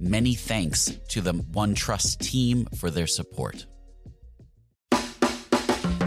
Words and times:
Many 0.00 0.34
thanks 0.34 0.96
to 1.08 1.20
the 1.20 1.34
OneTrust 1.34 2.18
team 2.18 2.66
for 2.76 2.88
their 2.88 3.08
support. 3.08 3.66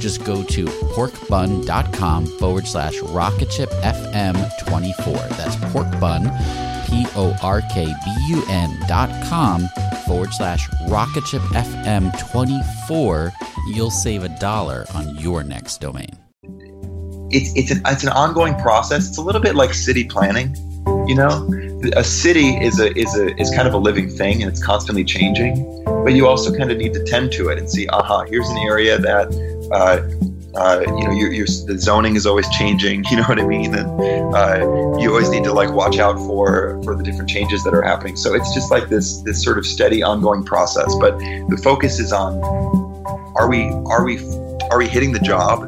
just 0.00 0.24
go 0.24 0.42
to 0.42 0.64
porkbun.com 0.64 2.26
forward 2.26 2.66
slash 2.66 2.98
rocketshipfm24. 2.98 5.28
That's 5.36 5.54
porkbun, 5.56 6.24
P 6.88 7.06
O 7.16 7.36
R 7.42 7.60
K 7.72 7.86
B 7.86 7.92
U 8.30 8.42
N 8.48 8.76
dot 8.88 9.10
com 9.26 9.68
forward 10.06 10.32
slash 10.32 10.66
rocketshipfm24. 10.88 13.32
You'll 13.68 13.90
save 13.90 14.24
a 14.24 14.30
dollar 14.40 14.86
on 14.94 15.14
your 15.16 15.44
next 15.44 15.80
domain. 15.80 16.16
It's, 17.32 17.56
it's, 17.56 17.70
an, 17.70 17.80
it's 17.86 18.02
an 18.02 18.08
ongoing 18.08 18.56
process. 18.56 19.08
It's 19.08 19.18
a 19.18 19.22
little 19.22 19.40
bit 19.40 19.54
like 19.54 19.72
city 19.72 20.02
planning. 20.04 20.56
You 21.06 21.14
know, 21.14 21.48
a 21.96 22.02
city 22.02 22.56
is 22.56 22.80
a 22.80 22.92
is 22.98 23.16
a 23.16 23.40
is 23.40 23.50
kind 23.50 23.68
of 23.68 23.74
a 23.74 23.78
living 23.78 24.08
thing 24.08 24.42
and 24.42 24.50
it's 24.50 24.64
constantly 24.64 25.04
changing. 25.04 25.84
But 25.84 26.14
you 26.14 26.26
also 26.26 26.56
kind 26.56 26.70
of 26.70 26.78
need 26.78 26.94
to 26.94 27.04
tend 27.04 27.32
to 27.32 27.48
it 27.48 27.58
and 27.58 27.70
see, 27.70 27.86
aha, 27.88 28.24
here's 28.24 28.48
an 28.48 28.56
area 28.58 28.98
that 28.98 29.30
uh, 29.72 30.00
uh, 30.56 30.80
you 30.80 31.04
know, 31.04 31.44
the 31.66 31.76
zoning 31.78 32.16
is 32.16 32.26
always 32.26 32.48
changing. 32.50 33.04
You 33.10 33.16
know 33.16 33.24
what 33.24 33.40
I 33.40 33.46
mean? 33.46 33.74
And 33.74 34.34
uh, 34.34 34.98
you 34.98 35.10
always 35.10 35.30
need 35.30 35.42
to 35.44 35.52
like 35.52 35.72
watch 35.72 35.98
out 35.98 36.16
for 36.18 36.80
for 36.84 36.94
the 36.94 37.02
different 37.02 37.28
changes 37.28 37.64
that 37.64 37.74
are 37.74 37.82
happening. 37.82 38.16
So 38.16 38.34
it's 38.34 38.54
just 38.54 38.70
like 38.70 38.88
this 38.88 39.20
this 39.22 39.42
sort 39.42 39.58
of 39.58 39.66
steady, 39.66 40.02
ongoing 40.02 40.44
process. 40.44 40.94
But 41.00 41.18
the 41.18 41.60
focus 41.62 41.98
is 41.98 42.12
on 42.12 42.34
are 43.36 43.48
we 43.48 43.64
are 43.86 44.04
we 44.04 44.18
are 44.70 44.78
we 44.78 44.86
hitting 44.86 45.12
the 45.12 45.18
job, 45.18 45.64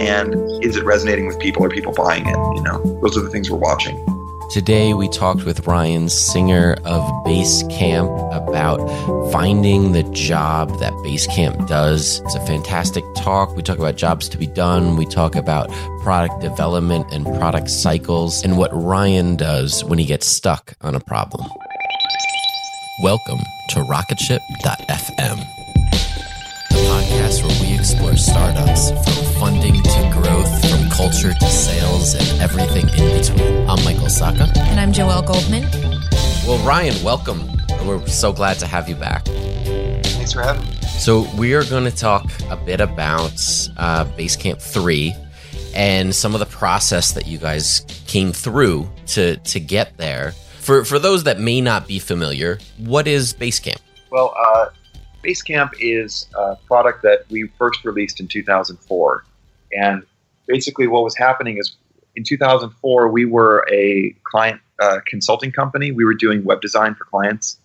and 0.00 0.34
is 0.64 0.76
it 0.76 0.84
resonating 0.84 1.26
with 1.26 1.38
people? 1.38 1.64
Are 1.64 1.68
people 1.68 1.92
buying 1.92 2.26
it? 2.26 2.38
You 2.56 2.62
know, 2.62 3.00
those 3.02 3.18
are 3.18 3.22
the 3.22 3.30
things 3.30 3.50
we're 3.50 3.58
watching. 3.58 4.15
Today, 4.50 4.94
we 4.94 5.08
talked 5.08 5.44
with 5.44 5.66
Ryan 5.66 6.08
Singer 6.08 6.76
of 6.84 7.02
Basecamp 7.24 8.32
about 8.32 8.78
finding 9.32 9.90
the 9.90 10.04
job 10.12 10.78
that 10.78 10.92
Basecamp 11.04 11.66
does. 11.66 12.20
It's 12.20 12.36
a 12.36 12.46
fantastic 12.46 13.02
talk. 13.16 13.56
We 13.56 13.62
talk 13.62 13.78
about 13.78 13.96
jobs 13.96 14.28
to 14.30 14.38
be 14.38 14.46
done. 14.46 14.96
We 14.96 15.04
talk 15.04 15.34
about 15.34 15.68
product 16.00 16.40
development 16.40 17.12
and 17.12 17.26
product 17.38 17.68
cycles 17.70 18.44
and 18.44 18.56
what 18.56 18.70
Ryan 18.72 19.34
does 19.34 19.82
when 19.84 19.98
he 19.98 20.06
gets 20.06 20.26
stuck 20.28 20.74
on 20.80 20.94
a 20.94 21.00
problem. 21.00 21.44
Welcome 23.02 23.40
to 23.70 23.80
Rocketship.fm, 23.80 25.38
the 26.70 26.76
podcast 26.76 27.42
where 27.44 27.68
we 27.68 27.74
explore 27.76 28.16
startups 28.16 28.90
from 28.90 29.24
funding 29.40 29.82
to 29.82 30.10
growth, 30.14 30.65
culture 30.96 31.34
to 31.34 31.46
sales, 31.46 32.14
and 32.14 32.40
everything 32.40 32.88
in 32.88 33.20
between. 33.20 33.68
I'm 33.68 33.84
Michael 33.84 34.06
Sacca. 34.06 34.56
And 34.56 34.80
I'm 34.80 34.92
Joelle 34.92 35.26
Goldman. 35.26 35.64
Well, 36.46 36.66
Ryan, 36.66 36.94
welcome. 37.04 37.46
We're 37.86 38.04
so 38.06 38.32
glad 38.32 38.58
to 38.60 38.66
have 38.66 38.88
you 38.88 38.94
back. 38.94 39.26
Thanks 39.26 40.32
for 40.32 40.40
having 40.40 40.64
me. 40.66 40.72
So, 40.98 41.28
we 41.36 41.52
are 41.52 41.64
going 41.64 41.84
to 41.84 41.94
talk 41.94 42.24
a 42.48 42.56
bit 42.56 42.80
about 42.80 43.34
uh, 43.76 44.06
Basecamp 44.16 44.62
3 44.62 45.14
and 45.74 46.14
some 46.14 46.32
of 46.32 46.40
the 46.40 46.46
process 46.46 47.12
that 47.12 47.26
you 47.26 47.36
guys 47.36 47.80
came 48.06 48.32
through 48.32 48.88
to, 49.08 49.36
to 49.36 49.60
get 49.60 49.98
there. 49.98 50.32
For, 50.60 50.82
for 50.82 50.98
those 50.98 51.24
that 51.24 51.38
may 51.38 51.60
not 51.60 51.86
be 51.86 51.98
familiar, 51.98 52.58
what 52.78 53.06
is 53.06 53.34
Basecamp? 53.34 53.80
Well, 54.10 54.34
uh, 54.34 54.70
Basecamp 55.22 55.72
is 55.78 56.26
a 56.34 56.56
product 56.66 57.02
that 57.02 57.26
we 57.28 57.48
first 57.58 57.84
released 57.84 58.18
in 58.18 58.28
2004. 58.28 59.24
And 59.72 60.02
basically, 60.46 60.86
what 60.86 61.02
was 61.02 61.16
happening 61.16 61.58
is 61.58 61.76
in 62.16 62.24
2004, 62.24 63.08
we 63.08 63.24
were 63.24 63.66
a 63.70 64.14
client 64.24 64.60
uh, 64.80 65.00
consulting 65.06 65.52
company. 65.52 65.92
We 65.92 66.04
were 66.04 66.14
doing 66.14 66.44
web 66.44 66.60
design 66.60 66.94
for 66.94 67.04
clients. 67.04 67.58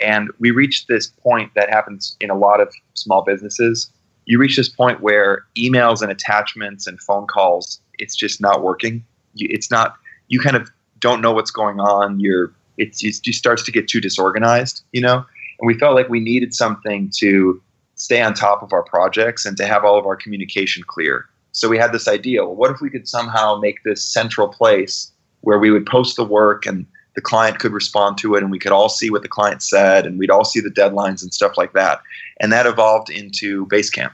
And 0.00 0.30
we 0.38 0.50
reached 0.50 0.88
this 0.88 1.06
point 1.06 1.52
that 1.54 1.70
happens 1.70 2.16
in 2.20 2.30
a 2.30 2.34
lot 2.34 2.60
of 2.60 2.72
small 2.94 3.22
businesses. 3.22 3.90
You 4.26 4.38
reach 4.38 4.56
this 4.56 4.68
point 4.68 5.00
where 5.00 5.44
emails 5.56 6.02
and 6.02 6.10
attachments 6.10 6.86
and 6.86 7.00
phone 7.00 7.26
calls, 7.26 7.80
it's 7.98 8.16
just 8.16 8.40
not 8.40 8.62
working. 8.62 9.04
It's 9.36 9.70
not, 9.70 9.96
you 10.28 10.40
kind 10.40 10.56
of 10.56 10.70
don't 10.98 11.20
know 11.20 11.32
what's 11.32 11.50
going 11.50 11.80
on. 11.80 12.20
You're, 12.20 12.52
it 12.76 12.94
just 12.96 13.34
starts 13.34 13.62
to 13.62 13.72
get 13.72 13.88
too 13.88 14.00
disorganized, 14.00 14.82
you 14.92 15.00
know? 15.00 15.24
And 15.60 15.66
we 15.66 15.78
felt 15.78 15.94
like 15.94 16.08
we 16.08 16.20
needed 16.20 16.54
something 16.54 17.10
to 17.18 17.62
stay 17.94 18.20
on 18.20 18.34
top 18.34 18.62
of 18.62 18.72
our 18.72 18.82
projects 18.82 19.46
and 19.46 19.56
to 19.56 19.66
have 19.66 19.84
all 19.84 19.98
of 19.98 20.06
our 20.06 20.16
communication 20.16 20.82
clear. 20.82 21.28
So 21.54 21.68
we 21.68 21.78
had 21.78 21.92
this 21.92 22.08
idea 22.08 22.44
well, 22.44 22.54
what 22.54 22.70
if 22.72 22.80
we 22.80 22.90
could 22.90 23.08
somehow 23.08 23.58
make 23.58 23.82
this 23.84 24.04
central 24.04 24.48
place 24.48 25.12
where 25.42 25.58
we 25.58 25.70
would 25.70 25.86
post 25.86 26.16
the 26.16 26.24
work 26.24 26.66
and 26.66 26.84
the 27.14 27.20
client 27.20 27.60
could 27.60 27.72
respond 27.72 28.18
to 28.18 28.34
it 28.34 28.42
and 28.42 28.50
we 28.50 28.58
could 28.58 28.72
all 28.72 28.88
see 28.88 29.08
what 29.08 29.22
the 29.22 29.28
client 29.28 29.62
said 29.62 30.04
and 30.04 30.18
we'd 30.18 30.30
all 30.30 30.44
see 30.44 30.60
the 30.60 30.68
deadlines 30.68 31.22
and 31.22 31.32
stuff 31.32 31.56
like 31.56 31.72
that. 31.72 32.00
And 32.40 32.52
that 32.52 32.66
evolved 32.66 33.08
into 33.08 33.66
Basecamp. 33.66 34.10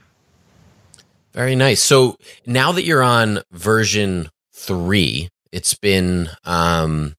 Very 1.33 1.55
nice. 1.55 1.81
So 1.81 2.17
now 2.45 2.71
that 2.73 2.83
you're 2.83 3.01
on 3.01 3.41
version 3.51 4.29
three, 4.53 5.29
it's 5.51 5.73
been, 5.73 6.29
um, 6.43 7.15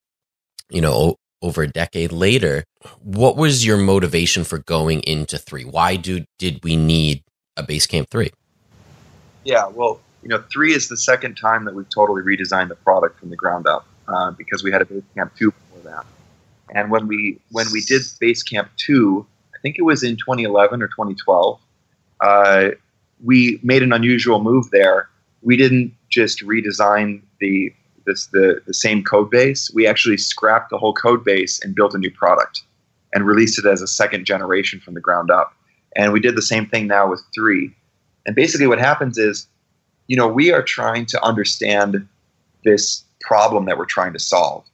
you 0.71 0.81
know, 0.81 1.17
over 1.43 1.63
a 1.63 1.69
decade 1.69 2.13
later. 2.13 2.63
What 3.03 3.37
was 3.37 3.67
your 3.67 3.77
motivation 3.77 4.45
for 4.45 4.59
going 4.59 5.01
into 5.01 5.37
three? 5.37 5.65
Why 5.65 5.97
do 5.97 6.25
did 6.39 6.63
we 6.63 6.77
need 6.77 7.25
a 7.57 7.65
Basecamp 7.65 8.09
three? 8.09 8.31
Yeah, 9.45 9.67
well, 9.67 10.01
you 10.23 10.29
know, 10.29 10.43
three 10.53 10.73
is 10.73 10.89
the 10.89 10.97
second 10.97 11.37
time 11.37 11.65
that 11.65 11.75
we've 11.75 11.89
totally 11.89 12.23
redesigned 12.23 12.69
the 12.69 12.77
product 12.77 13.19
from 13.19 13.31
the 13.31 13.37
ground 13.37 13.67
up 13.67 13.87
uh, 14.09 14.31
because 14.33 14.63
we 14.63 14.71
had 14.71 14.83
a 14.83 14.85
Basecamp 14.85 15.31
two 15.37 15.51
before 15.51 15.91
that. 15.91 16.07
And 16.75 16.91
when 16.91 17.07
we 17.09 17.39
when 17.51 17.67
we 17.73 17.81
did 17.83 18.03
Basecamp 18.03 18.69
two, 18.77 19.27
I 19.55 19.59
think 19.63 19.77
it 19.79 19.83
was 19.83 20.03
in 20.03 20.17
2011 20.17 20.83
or 20.83 20.89
2012. 20.89 21.61
Uh, 22.21 22.69
we 23.23 23.61
made 23.63 23.83
an 23.83 23.93
unusual 23.93 24.41
move 24.43 24.71
there. 24.71 25.09
We 25.43 25.57
didn't 25.57 25.95
just 26.09 26.41
redesign 26.41 27.23
the 27.41 27.73
this 28.07 28.27
the, 28.27 28.63
the 28.67 28.75
same 28.75 29.03
code 29.03 29.31
base. 29.31 29.71
We 29.75 29.87
actually 29.87 30.19
scrapped 30.19 30.71
the 30.71 30.79
whole 30.79 30.95
code 30.95 31.25
base 31.25 31.61
and 31.63 31.75
built 31.75 31.95
a 31.95 31.99
new 31.99 32.11
product 32.11 32.63
and 33.15 33.27
released 33.27 33.59
it 33.59 33.67
as 33.67 33.83
a 33.83 33.87
second 33.87 34.25
generation 34.25 34.81
from 34.81 34.95
the 34.95 35.01
ground 35.01 35.31
up. 35.31 35.55
And 35.97 36.13
we 36.13 36.21
did 36.21 36.37
the 36.37 36.43
same 36.43 36.67
thing 36.67 36.87
now 36.87 37.09
with 37.09 37.23
three. 37.35 37.75
And 38.25 38.35
basically 38.35 38.67
what 38.67 38.79
happens 38.79 39.19
is, 39.19 39.47
you 40.07 40.17
know, 40.17 40.27
we 40.27 40.53
are 40.53 40.63
trying 40.63 41.07
to 41.07 41.25
understand 41.25 42.07
this 42.65 43.05
problem 43.21 43.65
that 43.67 43.79
we're 43.79 43.85
trying 43.85 44.13
to 44.13 44.19
solve, 44.19 44.65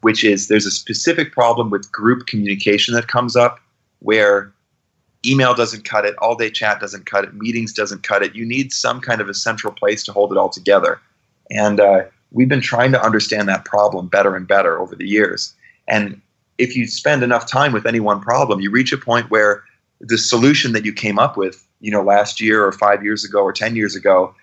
which 0.00 0.24
is 0.24 0.48
there's 0.48 0.66
a 0.66 0.70
specific 0.70 1.32
problem 1.32 1.70
with 1.70 1.90
group 1.92 2.26
communication 2.26 2.94
that 2.94 3.08
comes 3.08 3.36
up 3.36 3.60
where 4.00 4.52
email 5.24 5.54
doesn't 5.54 5.84
cut 5.84 6.04
it, 6.04 6.14
all 6.18 6.36
day 6.36 6.50
chat 6.50 6.80
doesn't 6.80 7.06
cut 7.06 7.24
it, 7.24 7.34
meetings 7.34 7.72
doesn't 7.72 8.02
cut 8.02 8.22
it. 8.22 8.34
You 8.34 8.44
need 8.44 8.72
some 8.72 9.00
kind 9.00 9.20
of 9.20 9.28
a 9.28 9.34
central 9.34 9.72
place 9.72 10.02
to 10.04 10.12
hold 10.12 10.32
it 10.32 10.38
all 10.38 10.48
together. 10.48 11.00
And 11.50 11.80
uh, 11.80 12.04
we've 12.30 12.48
been 12.48 12.60
trying 12.60 12.92
to 12.92 13.04
understand 13.04 13.48
that 13.48 13.64
problem 13.64 14.08
better 14.08 14.36
and 14.36 14.46
better 14.46 14.78
over 14.78 14.94
the 14.94 15.06
years. 15.06 15.54
And 15.88 16.20
if 16.58 16.76
you 16.76 16.86
spend 16.86 17.22
enough 17.22 17.46
time 17.46 17.72
with 17.72 17.86
any 17.86 18.00
one 18.00 18.20
problem, 18.20 18.60
you 18.60 18.70
reach 18.70 18.92
a 18.92 18.98
point 18.98 19.30
where 19.30 19.64
the 20.00 20.18
solution 20.18 20.72
that 20.72 20.84
you 20.84 20.92
came 20.92 21.18
up 21.18 21.36
with, 21.36 21.66
you 21.80 21.90
know, 21.90 22.02
last 22.02 22.40
year 22.40 22.64
or 22.64 22.72
five 22.72 23.04
years 23.04 23.24
ago 23.24 23.40
or 23.40 23.52
10 23.52 23.76
years 23.76 23.94
ago, 23.94 24.34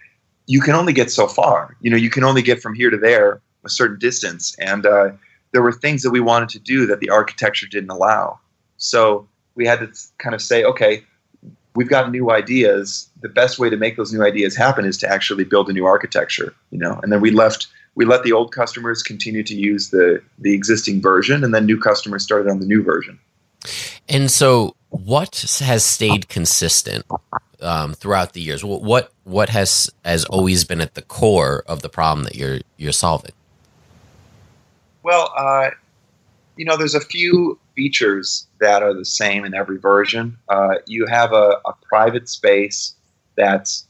you 0.45 0.61
can 0.61 0.73
only 0.73 0.93
get 0.93 1.11
so 1.11 1.27
far. 1.27 1.75
You 1.81 1.89
know, 1.89 1.97
you 1.97 2.09
can 2.09 2.23
only 2.23 2.41
get 2.41 2.61
from 2.61 2.73
here 2.73 2.89
to 2.89 2.97
there 2.97 3.41
a 3.63 3.69
certain 3.69 3.97
distance. 3.97 4.55
And 4.59 4.85
uh, 4.85 5.11
there 5.51 5.61
were 5.61 5.71
things 5.71 6.01
that 6.03 6.11
we 6.11 6.19
wanted 6.19 6.49
to 6.49 6.59
do 6.59 6.85
that 6.87 6.99
the 6.99 7.09
architecture 7.09 7.67
didn't 7.67 7.89
allow. 7.89 8.39
So 8.77 9.27
we 9.55 9.65
had 9.65 9.79
to 9.79 9.87
kind 10.17 10.35
of 10.35 10.41
say, 10.41 10.63
okay, 10.63 11.03
we've 11.75 11.89
got 11.89 12.11
new 12.11 12.31
ideas. 12.31 13.09
The 13.21 13.29
best 13.29 13.59
way 13.59 13.69
to 13.69 13.77
make 13.77 13.95
those 13.95 14.11
new 14.11 14.23
ideas 14.23 14.55
happen 14.55 14.85
is 14.85 14.97
to 14.99 15.09
actually 15.09 15.43
build 15.43 15.69
a 15.69 15.73
new 15.73 15.85
architecture, 15.85 16.53
you 16.71 16.77
know. 16.77 16.99
And 17.01 17.11
then 17.11 17.21
we 17.21 17.31
left 17.31 17.67
we 17.95 18.05
let 18.05 18.23
the 18.23 18.31
old 18.31 18.51
customers 18.51 19.03
continue 19.03 19.43
to 19.43 19.55
use 19.55 19.91
the 19.91 20.21
the 20.39 20.53
existing 20.53 21.01
version 21.01 21.43
and 21.43 21.53
then 21.53 21.65
new 21.65 21.79
customers 21.79 22.23
started 22.23 22.49
on 22.49 22.59
the 22.59 22.65
new 22.65 22.83
version. 22.83 23.19
And 24.09 24.29
so 24.29 24.75
what 24.89 25.45
has 25.59 25.85
stayed 25.85 26.27
consistent 26.27 27.05
um, 27.61 27.93
throughout 27.93 28.33
the 28.33 28.41
years? 28.41 28.63
What 28.63 29.12
what 29.23 29.49
has 29.49 29.89
has 30.03 30.25
always 30.25 30.63
been 30.63 30.81
at 30.81 30.95
the 30.95 31.01
core 31.01 31.63
of 31.67 31.81
the 31.81 31.89
problem 31.89 32.23
that 32.25 32.35
you're 32.35 32.59
you're 32.77 32.91
solving? 32.91 33.31
Well, 35.03 35.31
uh, 35.37 35.71
you 36.55 36.65
know, 36.65 36.77
there's 36.77 36.95
a 36.95 37.01
few 37.01 37.59
features 37.75 38.47
that 38.59 38.83
are 38.83 38.93
the 38.93 39.05
same 39.05 39.45
in 39.45 39.53
every 39.53 39.77
version. 39.77 40.37
Uh, 40.49 40.75
you 40.85 41.05
have 41.07 41.33
a, 41.33 41.59
a, 41.65 41.73
private 41.81 42.29
space 42.29 42.93
that's 43.35 43.85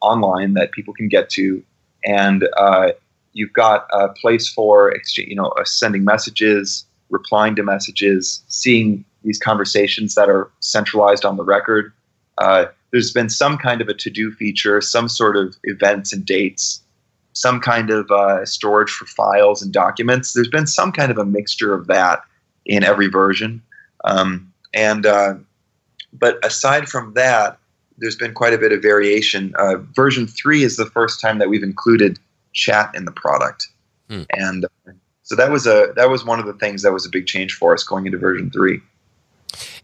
online 0.00 0.54
that 0.54 0.72
people 0.72 0.94
can 0.94 1.08
get 1.08 1.28
to, 1.30 1.62
and 2.04 2.48
uh, 2.56 2.90
you've 3.32 3.52
got 3.52 3.86
a 3.92 4.08
place 4.08 4.48
for 4.48 4.94
you 5.16 5.34
know 5.34 5.48
uh, 5.58 5.64
sending 5.64 6.04
messages, 6.04 6.84
replying 7.10 7.54
to 7.56 7.62
messages, 7.62 8.42
seeing 8.48 9.04
these 9.22 9.38
conversations 9.38 10.14
that 10.14 10.28
are 10.28 10.50
centralized 10.60 11.24
on 11.24 11.36
the 11.36 11.44
record. 11.44 11.92
There's 12.92 13.12
been 13.12 13.28
some 13.28 13.56
kind 13.58 13.80
of 13.80 13.88
a 13.88 13.94
to-do 13.94 14.32
feature, 14.32 14.80
some 14.80 15.08
sort 15.08 15.36
of 15.36 15.56
events 15.64 16.12
and 16.12 16.24
dates, 16.24 16.82
some 17.32 17.60
kind 17.60 17.90
of 17.90 18.10
uh, 18.10 18.44
storage 18.44 18.90
for 18.90 19.06
files 19.06 19.62
and 19.62 19.72
documents. 19.72 20.32
There's 20.32 20.48
been 20.48 20.66
some 20.66 20.92
kind 20.92 21.10
of 21.10 21.18
a 21.18 21.24
mixture 21.24 21.72
of 21.72 21.86
that 21.86 22.22
in 22.66 22.82
every 22.82 23.08
version. 23.08 23.62
Um, 24.04 24.52
and 24.74 25.06
uh, 25.06 25.34
but 26.12 26.44
aside 26.44 26.88
from 26.88 27.14
that, 27.14 27.58
there's 27.98 28.16
been 28.16 28.34
quite 28.34 28.52
a 28.52 28.58
bit 28.58 28.72
of 28.72 28.82
variation. 28.82 29.54
Uh, 29.58 29.76
version 29.76 30.26
three 30.26 30.62
is 30.62 30.76
the 30.76 30.86
first 30.86 31.20
time 31.20 31.38
that 31.38 31.48
we've 31.48 31.62
included 31.62 32.18
chat 32.52 32.90
in 32.94 33.04
the 33.04 33.12
product, 33.12 33.68
hmm. 34.08 34.22
and 34.30 34.64
uh, 34.64 34.92
so 35.22 35.36
that 35.36 35.50
was 35.50 35.66
a 35.66 35.92
that 35.96 36.10
was 36.10 36.24
one 36.24 36.40
of 36.40 36.46
the 36.46 36.54
things 36.54 36.82
that 36.82 36.92
was 36.92 37.06
a 37.06 37.10
big 37.10 37.26
change 37.26 37.52
for 37.52 37.74
us 37.74 37.84
going 37.84 38.06
into 38.06 38.18
version 38.18 38.50
three. 38.50 38.80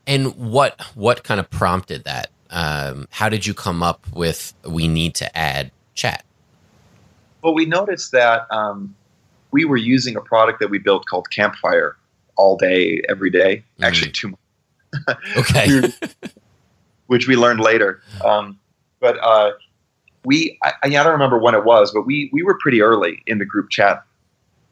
And 0.07 0.35
what 0.37 0.81
what 0.95 1.25
kind 1.25 1.41
of 1.41 1.51
prompted 1.51 2.05
that? 2.05 2.31
Um, 2.51 3.09
how 3.11 3.29
did 3.29 3.47
you 3.47 3.55
come 3.55 3.83
up 3.83 4.07
with 4.13 4.55
we 4.65 4.89
need 4.89 5.15
to 5.17 5.37
add 5.37 5.71
chat? 5.95 6.25
Well, 7.43 7.55
we 7.55 7.67
noticed 7.67 8.13
that 8.13 8.47
um, 8.51 8.95
we 9.51 9.65
were 9.65 9.77
using 9.77 10.17
a 10.17 10.21
product 10.21 10.61
that 10.61 10.71
we 10.71 10.79
built 10.79 11.07
called 11.07 11.31
Campfire, 11.31 11.97
all 12.37 12.57
day, 12.57 13.01
every 13.09 13.31
day. 13.31 13.65
Mm. 13.79 13.85
Actually, 13.85 14.11
two 14.13 14.29
months. 14.29 15.37
okay. 15.37 15.93
which 17.07 17.29
we 17.29 17.37
learned 17.37 17.61
later. 17.61 18.03
Um, 18.25 18.59
but 19.01 19.19
uh, 19.23 19.53
we, 20.25 20.59
I, 20.63 20.73
I, 20.83 20.89
don't 20.89 21.13
remember 21.13 21.39
when 21.39 21.55
it 21.55 21.65
was, 21.65 21.93
but 21.93 22.03
we, 22.03 22.31
we 22.33 22.43
were 22.43 22.59
pretty 22.59 22.83
early 22.83 23.23
in 23.27 23.39
the 23.39 23.45
group 23.45 23.71
chat 23.71 24.03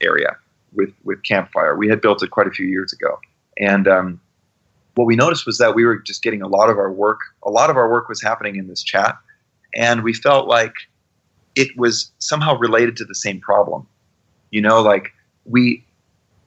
area 0.00 0.37
with, 0.73 0.93
with 1.05 1.23
Campfire. 1.23 1.77
We 1.77 1.88
had 1.88 2.00
built 2.00 2.23
it 2.23 2.31
quite 2.31 2.47
a 2.47 2.50
few 2.50 2.67
years 2.67 2.93
ago. 2.93 3.19
And 3.59 3.87
um, 3.87 4.20
what 4.94 5.06
we 5.06 5.17
noticed 5.17 5.46
was 5.46 5.58
that 5.58 5.75
we 5.75 5.85
were 5.85 5.99
just 5.99 6.23
getting 6.23 6.43
a 6.43 6.49
lot 6.49 6.70
of 6.70 6.79
our 6.79 6.93
work, 6.93 7.20
a 7.43 7.50
lot 7.50 7.70
of 7.70 7.76
our 7.76 7.91
work 7.91 8.08
was 8.08 8.23
happening 8.23 8.56
in 8.56 8.69
this 8.69 8.82
chat. 8.82 9.17
And 9.75 10.05
we 10.05 10.12
felt 10.12 10.49
like 10.49 10.75
it 11.55 11.76
was 11.76 12.12
somehow 12.19 12.56
related 12.56 12.96
to 12.99 13.05
the 13.05 13.14
same 13.14 13.41
problem. 13.41 13.87
You 14.50 14.61
know, 14.61 14.81
like 14.82 15.12
we, 15.44 15.85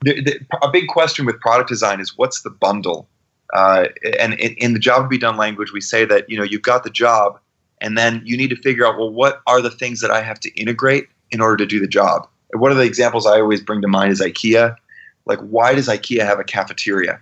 the, 0.00 0.22
the, 0.22 0.40
a 0.62 0.70
big 0.70 0.88
question 0.88 1.26
with 1.26 1.38
product 1.40 1.68
design 1.68 2.00
is 2.00 2.16
what's 2.16 2.42
the 2.42 2.50
bundle? 2.50 3.08
Uh, 3.54 3.86
and 4.18 4.34
in, 4.34 4.54
in, 4.54 4.72
the 4.74 4.78
job 4.78 5.02
to 5.02 5.08
be 5.08 5.18
done 5.18 5.36
language, 5.36 5.72
we 5.72 5.80
say 5.80 6.04
that 6.04 6.28
you 6.28 6.36
know 6.36 6.44
you've 6.44 6.62
got 6.62 6.84
the 6.84 6.90
job, 6.90 7.38
and 7.80 7.96
then 7.96 8.20
you 8.24 8.36
need 8.36 8.50
to 8.50 8.56
figure 8.56 8.86
out 8.86 8.98
well 8.98 9.10
what 9.10 9.40
are 9.46 9.62
the 9.62 9.70
things 9.70 10.00
that 10.00 10.10
I 10.10 10.20
have 10.20 10.38
to 10.40 10.60
integrate 10.60 11.08
in 11.30 11.40
order 11.40 11.56
to 11.56 11.66
do 11.66 11.80
the 11.80 11.88
job. 11.88 12.28
One 12.52 12.70
of 12.70 12.76
the 12.76 12.84
examples 12.84 13.26
I 13.26 13.40
always 13.40 13.62
bring 13.62 13.80
to 13.82 13.88
mind 13.88 14.12
is 14.12 14.20
IKEA. 14.20 14.76
Like, 15.24 15.38
why 15.40 15.74
does 15.74 15.88
IKEA 15.88 16.24
have 16.24 16.38
a 16.38 16.44
cafeteria? 16.44 17.20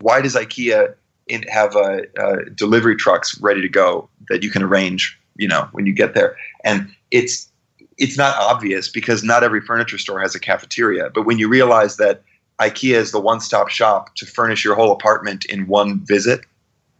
Why 0.00 0.20
does 0.20 0.34
IKEA 0.34 0.94
in, 1.28 1.42
have 1.44 1.74
delivery 2.54 2.96
trucks 2.96 3.38
ready 3.40 3.62
to 3.62 3.68
go 3.68 4.08
that 4.28 4.42
you 4.42 4.50
can 4.50 4.62
arrange? 4.62 5.18
You 5.36 5.48
know, 5.48 5.68
when 5.72 5.86
you 5.86 5.94
get 5.94 6.14
there, 6.14 6.36
and 6.64 6.94
it's 7.10 7.48
it's 7.96 8.16
not 8.16 8.36
obvious 8.38 8.88
because 8.88 9.22
not 9.22 9.44
every 9.44 9.60
furniture 9.60 9.98
store 9.98 10.20
has 10.20 10.34
a 10.34 10.40
cafeteria. 10.40 11.10
But 11.10 11.26
when 11.26 11.38
you 11.38 11.48
realize 11.48 11.96
that 11.98 12.22
IKEA 12.58 12.94
is 12.94 13.12
the 13.12 13.20
one-stop 13.20 13.68
shop 13.68 14.14
to 14.16 14.26
furnish 14.26 14.64
your 14.64 14.74
whole 14.74 14.90
apartment 14.92 15.44
in 15.46 15.66
one 15.66 16.04
visit, 16.04 16.40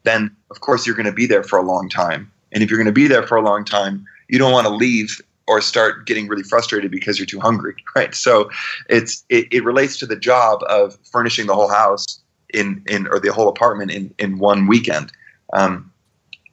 then 0.04 0.34
of 0.50 0.60
course 0.60 0.86
you're 0.86 0.96
going 0.96 1.06
to 1.06 1.12
be 1.12 1.26
there 1.26 1.42
for 1.42 1.58
a 1.58 1.62
long 1.62 1.88
time. 1.88 2.30
And 2.52 2.62
if 2.62 2.70
you're 2.70 2.78
going 2.78 2.86
to 2.86 2.92
be 2.92 3.08
there 3.08 3.26
for 3.26 3.36
a 3.36 3.42
long 3.42 3.64
time, 3.64 4.06
you 4.28 4.38
don't 4.38 4.52
want 4.52 4.66
to 4.66 4.72
leave 4.72 5.20
or 5.46 5.60
start 5.60 6.06
getting 6.06 6.28
really 6.28 6.42
frustrated 6.42 6.90
because 6.90 7.18
you're 7.18 7.26
too 7.26 7.40
hungry, 7.40 7.74
right? 7.96 8.14
So 8.14 8.50
it's 8.88 9.24
it, 9.28 9.48
it 9.50 9.64
relates 9.64 9.96
to 9.98 10.06
the 10.06 10.16
job 10.16 10.60
of 10.68 10.98
furnishing 11.10 11.46
the 11.46 11.54
whole 11.54 11.70
house 11.70 12.19
in 12.54 12.82
in 12.86 13.06
or 13.08 13.20
the 13.20 13.32
whole 13.32 13.48
apartment 13.48 13.90
in 13.90 14.14
in 14.18 14.38
one 14.38 14.66
weekend. 14.66 15.12
Um, 15.52 15.92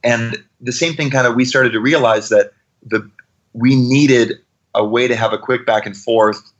and 0.04 0.44
the 0.62 0.72
same 0.72 0.94
thing 0.94 1.10
kind 1.10 1.27
of 1.27 1.36
we 1.36 1.46
started 1.46 1.72
to 1.72 1.80
realize 1.80 2.30
that 2.30 2.54
the 2.84 3.10
we 3.54 3.75
needed 3.75 4.34
a 4.75 4.86
way 4.86 5.08
to 5.08 5.16
have 5.16 5.34
a 5.34 5.38
quick 5.38 5.66
back 5.66 5.86
and 5.86 5.98
forth. 5.98 6.51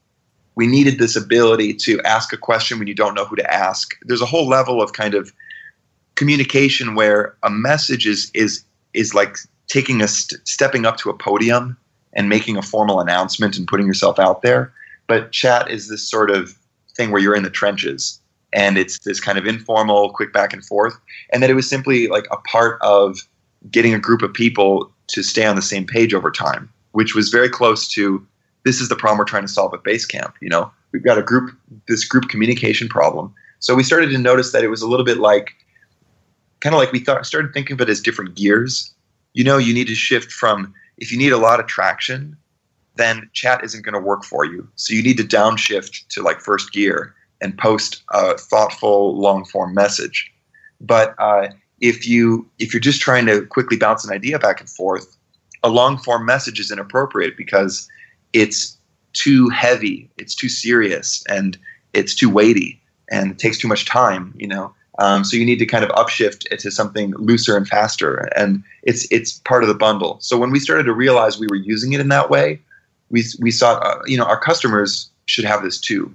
We 0.56 0.66
needed 0.66 0.98
this 0.98 1.16
ability 1.16 1.76
to 1.76 2.02
ask 2.02 2.34
a 2.34 2.38
question 2.38 2.80
when 2.80 2.88
you 2.88 2.96
don't 2.96 3.14
know 3.14 3.26
who 3.26 3.36
to 3.36 3.54
ask. 3.54 3.96
There's 4.02 4.22
a 4.22 4.26
whole 4.26 4.48
level 4.48 4.82
of 4.82 4.94
kind 4.94 5.14
of 5.14 5.32
communication 6.16 6.96
where 6.96 7.36
a 7.44 7.50
message 7.50 8.08
is 8.08 8.32
is 8.34 8.64
is 8.94 9.14
like 9.14 9.38
taking 9.68 10.02
a 10.02 10.08
st- 10.08 10.46
stepping 10.48 10.86
up 10.86 10.98
to 10.98 11.10
a 11.10 11.14
podium 11.14 11.78
and 12.14 12.30
making 12.30 12.58
a 12.58 12.62
formal 12.62 13.00
announcement 13.00 13.58
and 13.58 13.68
putting 13.68 13.86
yourself 13.86 14.18
out 14.18 14.42
there. 14.42 14.74
But 15.08 15.32
chat 15.32 15.70
is 15.70 15.88
this 15.88 16.10
sort 16.10 16.32
of 16.32 16.58
thing 16.96 17.12
where 17.12 17.22
you're 17.22 17.36
in 17.36 17.44
the 17.44 17.50
trenches 17.50 18.20
and 18.54 18.78
it's 18.78 19.00
this 19.00 19.20
kind 19.20 19.38
of 19.38 19.46
informal, 19.46 20.12
quick 20.12 20.34
back 20.34 20.54
and 20.54 20.64
forth, 20.66 20.96
and 21.32 21.44
that 21.44 21.50
it 21.50 21.54
was 21.54 21.70
simply 21.70 22.08
like 22.08 22.26
a 22.32 22.38
part 22.38 22.82
of 22.82 23.20
getting 23.70 23.94
a 23.94 24.00
group 24.00 24.22
of 24.22 24.34
people 24.34 24.92
to 25.08 25.24
stay 25.24 25.46
on 25.46 25.56
the 25.56 25.62
same 25.62 25.86
page 25.86 26.14
over 26.14 26.32
time 26.32 26.70
which 26.98 27.14
was 27.14 27.30
very 27.30 27.48
close 27.48 27.88
to 27.88 28.26
this 28.66 28.82
is 28.82 28.90
the 28.90 28.96
problem 28.96 29.20
we're 29.20 29.26
trying 29.26 29.44
to 29.44 29.48
solve 29.48 29.72
at 29.72 29.84
Basecamp. 29.84 30.34
You 30.42 30.50
know, 30.50 30.72
we've 30.92 31.04
got 31.04 31.20
a 31.20 31.22
group, 31.22 31.56
this 31.88 32.04
group 32.04 32.28
communication 32.28 32.90
problem. 32.90 33.36
So 33.60 33.76
we 33.76 33.84
started 33.84 34.10
to 34.10 34.18
notice 34.18 34.52
that 34.52 34.64
it 34.64 34.70
was 34.70 34.82
a 34.82 34.88
little 34.88 35.06
bit 35.06 35.20
like, 35.20 35.52
kind 36.60 36.74
of 36.74 36.80
like 36.80 36.92
we 36.92 37.00
thought, 37.00 37.24
started 37.24 37.54
thinking 37.54 37.76
of 37.76 37.82
it 37.82 37.90
as 37.90 38.02
different 38.02 38.34
gears. 38.34 38.92
You 39.34 39.44
know, 39.44 39.60
you 39.60 39.76
need 39.76 39.86
to 39.86 39.94
shift 39.94 40.32
from 40.32 40.74
if 40.98 41.12
you 41.12 41.20
need 41.20 41.34
a 41.34 41.38
lot 41.38 41.60
of 41.60 41.68
traction, 41.68 42.36
then 42.96 43.30
chat 43.32 43.64
isn't 43.64 43.86
going 43.86 43.94
to 43.94 44.00
work 44.00 44.24
for 44.24 44.44
you. 44.44 44.68
So 44.74 44.96
you 44.96 45.04
need 45.04 45.18
to 45.18 45.24
downshift 45.24 46.08
to 46.08 46.24
like 46.24 46.40
first 46.40 46.74
gear 46.74 47.14
and 47.42 47.58
post 47.58 48.04
a 48.12 48.38
thoughtful, 48.38 49.18
long 49.18 49.46
form 49.46 49.74
message. 49.74 50.32
But 50.82 51.16
uh, 51.20 51.50
if 51.82 52.08
you 52.08 52.48
if 52.60 52.74
you're 52.74 52.82
just 52.82 53.02
trying 53.02 53.26
to 53.28 53.46
quickly 53.46 53.78
bounce 53.78 54.06
an 54.06 54.14
idea 54.14 54.40
back 54.40 54.60
and 54.60 54.70
forth, 54.70 55.18
a 55.64 55.70
long 55.70 55.98
form 55.98 56.26
message 56.26 56.60
is 56.60 56.72
inappropriate 56.72 57.38
because 57.38 57.88
it's 58.34 58.78
too 59.14 59.50
heavy, 59.50 60.10
it's 60.18 60.36
too 60.36 60.50
serious, 60.50 61.24
and 61.30 61.58
it's 61.94 62.14
too 62.14 62.30
weighty, 62.30 62.82
and 63.12 63.32
it 63.32 63.40
takes 63.40 63.58
too 63.58 63.68
much 63.68 63.86
time. 63.86 64.34
You 64.38 64.48
know, 64.48 64.74
um, 65.00 65.24
so 65.24 65.38
you 65.38 65.46
need 65.46 65.60
to 65.60 65.66
kind 65.66 65.84
of 65.84 65.90
upshift 65.92 66.46
it 66.52 66.60
to 66.60 66.72
something 66.72 67.14
looser 67.18 67.56
and 67.56 67.68
faster, 67.68 68.30
and 68.36 68.64
it's 68.84 69.08
it's 69.12 69.40
part 69.40 69.64
of 69.64 69.70
the 69.70 69.76
bundle. 69.76 70.18
So 70.22 70.38
when 70.38 70.52
we 70.52 70.60
started 70.60 70.84
to 70.84 70.94
realize 70.94 71.40
we 71.40 71.48
were 71.48 71.56
using 71.56 71.94
it 71.94 72.00
in 72.00 72.10
that 72.10 72.30
way, 72.30 72.60
we 73.10 73.24
we 73.40 73.52
saw 73.52 73.76
uh, 73.80 74.02
you 74.06 74.18
know 74.18 74.26
our 74.26 74.40
customers 74.40 75.10
should 75.26 75.46
have 75.46 75.64
this 75.64 75.80
too. 75.80 76.14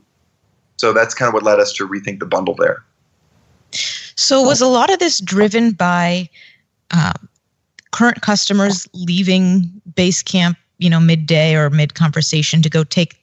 So 0.76 0.92
that's 0.92 1.14
kind 1.14 1.28
of 1.28 1.34
what 1.34 1.42
led 1.42 1.60
us 1.60 1.72
to 1.74 1.88
rethink 1.88 2.18
the 2.18 2.26
bundle 2.26 2.54
there. 2.54 2.84
So 4.16 4.42
was 4.42 4.60
a 4.60 4.66
lot 4.66 4.92
of 4.92 4.98
this 4.98 5.20
driven 5.20 5.72
by 5.72 6.28
uh, 6.90 7.12
current 7.92 8.20
customers 8.20 8.88
leaving 8.92 9.70
Basecamp, 9.94 10.56
you 10.78 10.90
know, 10.90 11.00
midday 11.00 11.54
or 11.54 11.70
mid 11.70 11.94
conversation 11.94 12.62
to 12.62 12.70
go 12.70 12.84
take 12.84 13.18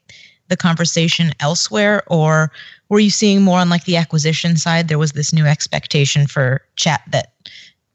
the 0.47 0.57
conversation 0.57 1.31
elsewhere, 1.39 2.03
or 2.07 2.51
were 2.89 2.99
you 2.99 3.11
seeing 3.11 3.41
more 3.41 3.59
on 3.59 3.69
like 3.69 3.85
the 3.85 3.97
acquisition 3.97 4.57
side? 4.57 4.87
There 4.87 4.97
was 4.97 5.11
this 5.11 5.31
new 5.31 5.45
expectation 5.45 6.25
for 6.25 6.61
chat 6.75 7.01
that 7.11 7.33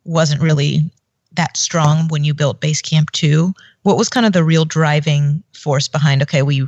wasn't 0.05 0.41
really 0.41 0.89
that 1.33 1.57
strong 1.57 2.07
when 2.09 2.23
you 2.23 2.33
built 2.33 2.61
Basecamp 2.61 3.11
two. 3.11 3.53
What 3.83 3.97
was 3.97 4.09
kind 4.09 4.25
of 4.25 4.33
the 4.33 4.45
real 4.45 4.65
driving 4.65 5.43
force 5.53 5.89
behind? 5.89 6.23
Okay, 6.23 6.43
we 6.43 6.67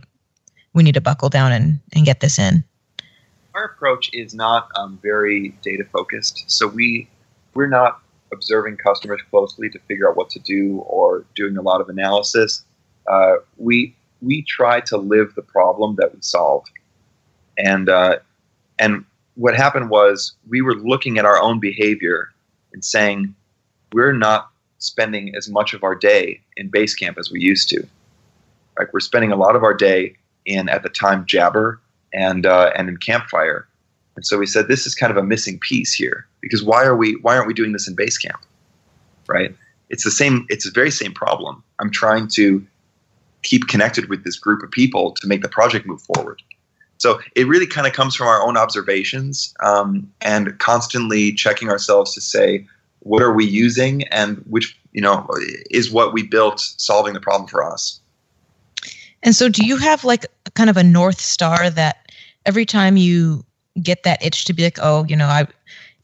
we 0.72 0.82
need 0.82 0.94
to 0.94 1.00
buckle 1.00 1.28
down 1.28 1.52
and 1.52 1.80
and 1.92 2.04
get 2.04 2.20
this 2.20 2.38
in. 2.38 2.64
Our 3.56 3.64
approach 3.64 4.10
is 4.12 4.34
not 4.34 4.68
um, 4.76 4.98
very 5.02 5.48
data 5.62 5.84
focused, 5.90 6.44
so 6.46 6.66
we 6.66 7.08
we're 7.54 7.68
not 7.68 8.02
observing 8.30 8.76
customers 8.76 9.22
closely 9.30 9.70
to 9.70 9.78
figure 9.88 10.10
out 10.10 10.14
what 10.14 10.28
to 10.30 10.38
do 10.40 10.80
or 10.80 11.24
doing 11.34 11.56
a 11.56 11.62
lot 11.62 11.80
of 11.80 11.88
analysis. 11.88 12.64
Uh, 13.10 13.36
we 13.56 13.96
we 14.20 14.42
try 14.42 14.80
to 14.80 14.98
live 14.98 15.34
the 15.36 15.42
problem 15.42 15.96
that 15.96 16.14
we 16.14 16.20
solve, 16.20 16.66
and 17.56 17.88
uh, 17.88 18.18
and 18.78 19.06
what 19.36 19.56
happened 19.56 19.88
was 19.88 20.34
we 20.46 20.60
were 20.60 20.74
looking 20.74 21.16
at 21.16 21.24
our 21.24 21.40
own 21.40 21.58
behavior 21.58 22.34
and 22.74 22.84
saying 22.84 23.34
we're 23.94 24.12
not 24.12 24.50
spending 24.76 25.34
as 25.34 25.48
much 25.48 25.72
of 25.72 25.82
our 25.82 25.94
day 25.94 26.42
in 26.58 26.70
Basecamp 26.70 27.16
as 27.16 27.30
we 27.30 27.40
used 27.40 27.70
to. 27.70 27.86
Like 28.78 28.92
we're 28.92 29.00
spending 29.00 29.32
a 29.32 29.36
lot 29.36 29.56
of 29.56 29.62
our 29.62 29.72
day 29.72 30.16
in 30.44 30.68
at 30.68 30.82
the 30.82 30.90
time 30.90 31.24
Jabber 31.24 31.80
and 32.16 32.46
uh, 32.46 32.72
and 32.74 32.88
in 32.88 32.96
Campfire, 32.96 33.68
and 34.16 34.26
so 34.26 34.38
we 34.38 34.46
said 34.46 34.66
this 34.66 34.86
is 34.86 34.94
kind 34.94 35.12
of 35.12 35.16
a 35.16 35.22
missing 35.22 35.60
piece 35.60 35.92
here 35.92 36.26
because 36.40 36.64
why 36.64 36.84
are 36.84 36.96
we 36.96 37.14
why 37.22 37.36
aren't 37.36 37.46
we 37.46 37.54
doing 37.54 37.72
this 37.72 37.86
in 37.86 37.94
Basecamp, 37.94 38.42
right? 39.28 39.54
It's 39.90 40.02
the 40.02 40.10
same. 40.10 40.46
It's 40.48 40.64
the 40.64 40.72
very 40.72 40.90
same 40.90 41.12
problem. 41.12 41.62
I'm 41.78 41.90
trying 41.90 42.26
to 42.28 42.66
keep 43.42 43.68
connected 43.68 44.08
with 44.08 44.24
this 44.24 44.36
group 44.36 44.62
of 44.64 44.70
people 44.72 45.12
to 45.12 45.28
make 45.28 45.42
the 45.42 45.48
project 45.48 45.86
move 45.86 46.02
forward. 46.02 46.42
So 46.98 47.20
it 47.36 47.46
really 47.46 47.66
kind 47.66 47.86
of 47.86 47.92
comes 47.92 48.16
from 48.16 48.26
our 48.26 48.42
own 48.42 48.56
observations 48.56 49.54
um, 49.62 50.10
and 50.22 50.58
constantly 50.58 51.32
checking 51.32 51.68
ourselves 51.68 52.14
to 52.14 52.20
say 52.20 52.66
what 53.00 53.22
are 53.22 53.32
we 53.32 53.44
using 53.44 54.02
and 54.04 54.38
which 54.48 54.76
you 54.92 55.02
know 55.02 55.28
is 55.70 55.92
what 55.92 56.12
we 56.12 56.22
built 56.22 56.60
solving 56.60 57.12
the 57.12 57.20
problem 57.20 57.48
for 57.48 57.62
us. 57.62 58.00
And 59.26 59.34
so, 59.34 59.48
do 59.48 59.66
you 59.66 59.76
have 59.76 60.04
like 60.04 60.24
kind 60.54 60.70
of 60.70 60.76
a 60.76 60.84
north 60.84 61.20
star 61.20 61.68
that 61.68 62.10
every 62.46 62.64
time 62.64 62.96
you 62.96 63.44
get 63.82 64.04
that 64.04 64.24
itch 64.24 64.44
to 64.46 64.54
be 64.54 64.62
like, 64.62 64.78
oh, 64.80 65.04
you 65.08 65.16
know, 65.16 65.26
I, 65.26 65.46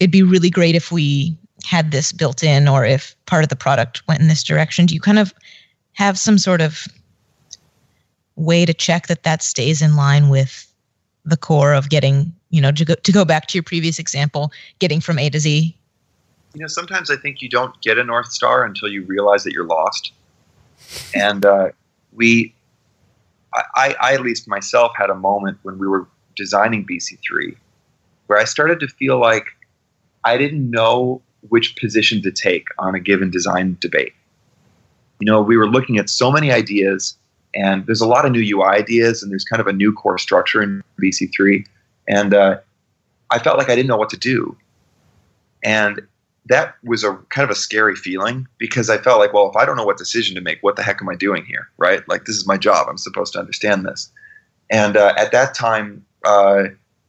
it'd 0.01 0.11
be 0.11 0.25
really 0.25 0.51
great 0.51 0.75
if 0.75 0.91
we 0.91 1.35
had 1.65 1.93
this 1.93 2.11
built 2.11 2.43
in, 2.43 2.67
or 2.67 2.85
if 2.85 3.15
part 3.27 3.45
of 3.45 3.49
the 3.49 3.57
product 3.57 4.07
went 4.09 4.21
in 4.21 4.27
this 4.27 4.43
direction. 4.43 4.87
Do 4.87 4.95
you 4.95 5.01
kind 5.01 5.21
of 5.21 5.33
have 5.93 6.19
some 6.19 6.37
sort 6.37 6.61
of 6.61 6.87
way 8.35 8.67
to 8.67 8.75
check 8.75 9.07
that 9.07 9.23
that 9.23 9.43
stays 9.43 9.81
in 9.81 9.95
line 9.95 10.29
with 10.29 10.67
the 11.25 11.37
core 11.37 11.75
of 11.75 11.91
getting, 11.91 12.35
you 12.51 12.61
know, 12.61 12.73
to 12.73 12.85
go, 12.85 12.95
to 12.95 13.13
go 13.13 13.25
back 13.25 13.47
to 13.47 13.57
your 13.57 13.63
previous 13.63 14.01
example, 14.01 14.51
getting 14.81 15.01
from 15.01 15.21
A 15.21 15.31
to 15.31 15.39
Z? 15.39 15.77
You 16.55 16.61
know, 16.61 16.67
sometimes 16.67 17.09
I 17.09 17.17
think 17.17 17.41
you 17.41 17.49
don't 17.49 17.81
get 17.83 17.99
a 17.99 18.05
North 18.05 18.33
Star 18.33 18.65
until 18.65 18.89
you 18.89 19.05
realize 19.05 19.45
that 19.45 19.53
you're 19.53 19.65
lost. 19.65 20.11
And 21.15 21.47
uh, 21.47 21.71
we, 22.13 22.53
I, 23.55 23.95
I, 24.01 24.15
at 24.15 24.23
least 24.23 24.49
myself, 24.49 24.93
had 24.97 25.11
a 25.11 25.15
moment 25.15 25.59
when 25.63 25.79
we 25.79 25.87
were 25.87 26.07
designing 26.37 26.87
BC3 26.87 27.57
where 28.33 28.41
I 28.41 28.45
started 28.45 28.81
to 28.81 28.89
feel 28.89 29.21
like 29.21 29.45
I 30.25 30.39
didn't 30.39 30.71
know 30.71 31.21
which 31.49 31.77
position 31.77 32.23
to 32.23 32.31
take 32.31 32.69
on 32.79 32.95
a 32.95 33.01
given 33.01 33.31
design 33.31 33.77
debate. 33.81 34.15
You 35.21 35.27
know, 35.27 35.43
we 35.43 35.57
were 35.57 35.69
looking 35.69 35.99
at 35.99 36.09
so 36.09 36.33
many 36.33 36.51
ideas, 36.51 37.17
and 37.55 37.85
there's 37.87 38.01
a 38.01 38.07
lot 38.07 38.25
of 38.25 38.33
new 38.33 38.41
UI 38.57 38.69
ideas, 38.69 39.23
and 39.23 39.31
there's 39.31 39.45
kind 39.45 39.61
of 39.61 39.67
a 39.67 39.73
new 39.75 39.93
core 39.93 40.17
structure 40.17 40.63
in 40.63 40.83
BC3, 40.99 41.67
and 42.09 42.33
uh, 42.33 42.59
I 43.31 43.39
felt 43.39 43.59
like 43.59 43.69
I 43.69 43.75
didn't 43.75 43.89
know 43.89 43.99
what 43.99 44.09
to 44.11 44.17
do, 44.17 44.57
and 45.63 46.01
that 46.47 46.75
was 46.83 47.05
a 47.05 47.15
kind 47.29 47.45
of 47.45 47.51
a 47.51 47.55
scary 47.55 47.95
feeling 47.95 48.49
because 48.59 48.91
I 48.91 48.99
felt 48.99 49.21
like, 49.21 49.33
well, 49.33 49.49
if 49.49 49.57
I 49.57 49.65
don't 49.65 49.77
know 49.77 49.85
what 49.85 49.97
decision 49.97 50.35
to 50.35 50.41
make, 50.41 50.59
what 50.63 50.77
the 50.77 50.83
heck 50.83 51.01
am 51.01 51.09
I 51.09 51.15
doing 51.15 51.45
here, 51.45 51.69
right? 51.79 52.07
Like 52.09 52.25
this 52.25 52.37
is 52.37 52.47
my 52.47 52.57
job; 52.57 52.89
I'm 52.89 52.99
supposed 52.99 53.33
to 53.35 53.39
understand 53.39 53.87
this. 53.87 54.11
And 54.71 54.97
uh, 54.97 55.15
at 55.17 55.33
that 55.33 55.55
time, 55.55 56.05
uh, 56.25 56.65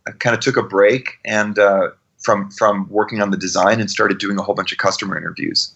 I 0.08 0.12
kind 0.20 0.36
of 0.36 0.42
took 0.42 0.58
a 0.58 0.64
break 0.64 1.18
and 1.26 1.58
uh, 1.58 1.90
from 2.20 2.52
from 2.52 2.88
working 2.90 3.22
on 3.22 3.32
the 3.32 3.38
design 3.38 3.80
and 3.80 3.90
started 3.90 4.18
doing 4.18 4.38
a 4.38 4.44
whole 4.44 4.56
bunch 4.56 4.72
of 4.72 4.78
customer 4.78 5.18
interviews. 5.18 5.74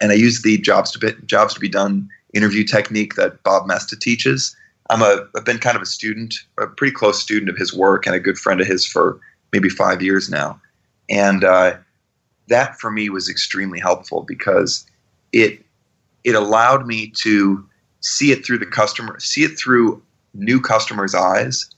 And 0.00 0.12
I 0.12 0.14
used 0.14 0.44
the 0.44 0.56
jobs 0.58 0.90
to 0.92 0.98
be, 0.98 1.12
jobs 1.26 1.54
to 1.54 1.60
be 1.60 1.68
done 1.68 2.08
interview 2.32 2.64
technique 2.64 3.14
that 3.16 3.42
Bob 3.42 3.66
Moesta 3.66 3.98
teaches. 3.98 4.56
I'm 4.90 5.02
a 5.02 5.26
I've 5.36 5.44
been 5.44 5.58
kind 5.58 5.76
of 5.76 5.82
a 5.82 5.86
student, 5.86 6.34
a 6.58 6.66
pretty 6.66 6.94
close 6.94 7.20
student 7.20 7.50
of 7.50 7.56
his 7.56 7.74
work, 7.74 8.06
and 8.06 8.14
a 8.14 8.20
good 8.20 8.38
friend 8.38 8.60
of 8.60 8.66
his 8.66 8.86
for 8.86 9.20
maybe 9.52 9.68
five 9.68 10.02
years 10.02 10.30
now. 10.30 10.60
And 11.08 11.42
uh, 11.44 11.76
that 12.50 12.78
for 12.78 12.90
me 12.90 13.08
was 13.08 13.28
extremely 13.28 13.80
helpful 13.80 14.22
because 14.22 14.86
it 15.32 15.64
it 16.22 16.34
allowed 16.34 16.86
me 16.86 17.10
to 17.22 17.66
see 18.00 18.30
it 18.30 18.44
through 18.44 18.58
the 18.58 18.66
customer, 18.66 19.18
see 19.18 19.42
it 19.42 19.58
through 19.58 20.02
new 20.34 20.60
customers' 20.60 21.14
eyes, 21.14 21.70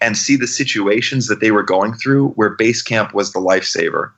and 0.00 0.16
see 0.16 0.36
the 0.36 0.46
situations 0.46 1.26
that 1.26 1.40
they 1.40 1.50
were 1.50 1.64
going 1.64 1.94
through 1.94 2.28
where 2.30 2.56
Basecamp 2.56 3.12
was 3.12 3.32
the 3.32 3.40
lifesaver. 3.40 4.12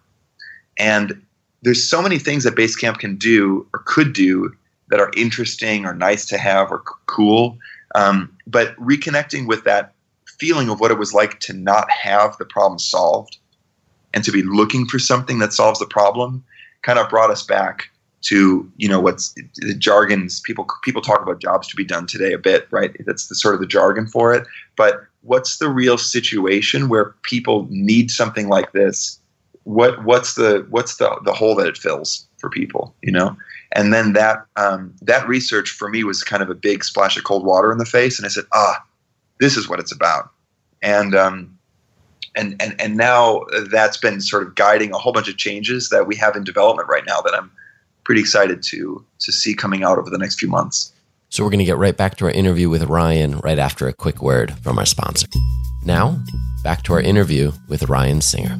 And 0.78 1.22
there's 1.62 1.88
so 1.88 2.02
many 2.02 2.18
things 2.18 2.44
that 2.44 2.54
Basecamp 2.56 2.98
can 2.98 3.16
do 3.16 3.66
or 3.72 3.82
could 3.86 4.12
do 4.12 4.54
that 4.88 5.00
are 5.00 5.10
interesting 5.16 5.86
or 5.86 5.94
nice 5.94 6.26
to 6.26 6.36
have 6.36 6.70
or 6.70 6.80
cool. 7.06 7.56
Um, 7.94 8.36
but 8.46 8.76
reconnecting 8.76 9.46
with 9.46 9.64
that 9.64 9.94
feeling 10.26 10.68
of 10.68 10.80
what 10.80 10.90
it 10.90 10.98
was 10.98 11.14
like 11.14 11.40
to 11.40 11.52
not 11.52 11.90
have 11.90 12.36
the 12.38 12.44
problem 12.44 12.78
solved 12.78 13.38
and 14.14 14.24
to 14.24 14.32
be 14.32 14.42
looking 14.42 14.86
for 14.86 14.98
something 14.98 15.38
that 15.38 15.52
solves 15.52 15.78
the 15.78 15.86
problem 15.86 16.44
kind 16.82 16.98
of 16.98 17.08
brought 17.08 17.30
us 17.30 17.42
back 17.42 17.90
to 18.22 18.70
you 18.76 18.88
know 18.88 19.00
what's 19.00 19.34
the 19.56 19.74
jargons. 19.74 20.40
People 20.40 20.66
people 20.82 21.02
talk 21.02 21.22
about 21.22 21.40
jobs 21.40 21.68
to 21.68 21.76
be 21.76 21.84
done 21.84 22.06
today 22.06 22.32
a 22.32 22.38
bit 22.38 22.66
right? 22.70 22.94
That's 23.06 23.28
the 23.28 23.34
sort 23.34 23.54
of 23.54 23.60
the 23.60 23.66
jargon 23.66 24.06
for 24.06 24.34
it. 24.34 24.46
But 24.76 25.00
what's 25.22 25.58
the 25.58 25.68
real 25.68 25.98
situation 25.98 26.88
where 26.88 27.14
people 27.22 27.66
need 27.70 28.10
something 28.10 28.48
like 28.48 28.72
this? 28.72 29.18
What 29.64 30.04
what's 30.04 30.34
the 30.34 30.66
what's 30.70 30.96
the 30.96 31.18
the 31.24 31.32
hole 31.32 31.54
that 31.56 31.66
it 31.66 31.78
fills 31.78 32.26
for 32.38 32.50
people 32.50 32.94
you 33.02 33.12
know? 33.12 33.36
And 33.72 33.92
then 33.92 34.14
that 34.14 34.44
um, 34.56 34.94
that 35.00 35.26
research 35.28 35.70
for 35.70 35.88
me 35.88 36.04
was 36.04 36.22
kind 36.22 36.42
of 36.42 36.50
a 36.50 36.54
big 36.54 36.84
splash 36.84 37.16
of 37.16 37.24
cold 37.24 37.46
water 37.46 37.70
in 37.72 37.78
the 37.78 37.86
face. 37.86 38.18
And 38.18 38.26
i 38.26 38.28
said 38.28 38.44
ah 38.52 38.84
this 39.40 39.56
is 39.56 39.68
what 39.68 39.80
it's 39.80 39.92
about. 39.92 40.30
And 40.82 41.14
um, 41.14 41.58
and 42.36 42.60
and 42.60 42.80
and 42.80 42.96
now 42.96 43.44
that's 43.70 43.96
been 43.96 44.20
sort 44.20 44.42
of 44.42 44.54
guiding 44.54 44.92
a 44.92 44.98
whole 44.98 45.12
bunch 45.12 45.28
of 45.28 45.36
changes 45.36 45.88
that 45.88 46.06
we 46.06 46.16
have 46.16 46.36
in 46.36 46.44
development 46.44 46.88
right 46.88 47.04
now 47.06 47.20
that 47.20 47.34
i'm 47.34 47.50
pretty 48.10 48.20
excited 48.20 48.60
to 48.60 49.04
to 49.20 49.30
see 49.32 49.54
coming 49.54 49.84
out 49.84 49.96
over 49.96 50.10
the 50.10 50.18
next 50.18 50.38
few 50.38 50.48
months. 50.48 50.92
So 51.28 51.44
we're 51.44 51.50
going 51.50 51.60
to 51.60 51.64
get 51.64 51.76
right 51.76 51.96
back 51.96 52.16
to 52.16 52.24
our 52.24 52.30
interview 52.32 52.68
with 52.68 52.82
Ryan 52.84 53.38
right 53.38 53.58
after 53.58 53.86
a 53.86 53.92
quick 53.92 54.20
word 54.20 54.52
from 54.64 54.80
our 54.80 54.84
sponsor. 54.84 55.28
Now, 55.84 56.18
back 56.64 56.82
to 56.84 56.94
our 56.94 57.00
interview 57.00 57.52
with 57.68 57.88
Ryan 57.88 58.20
Singer. 58.20 58.58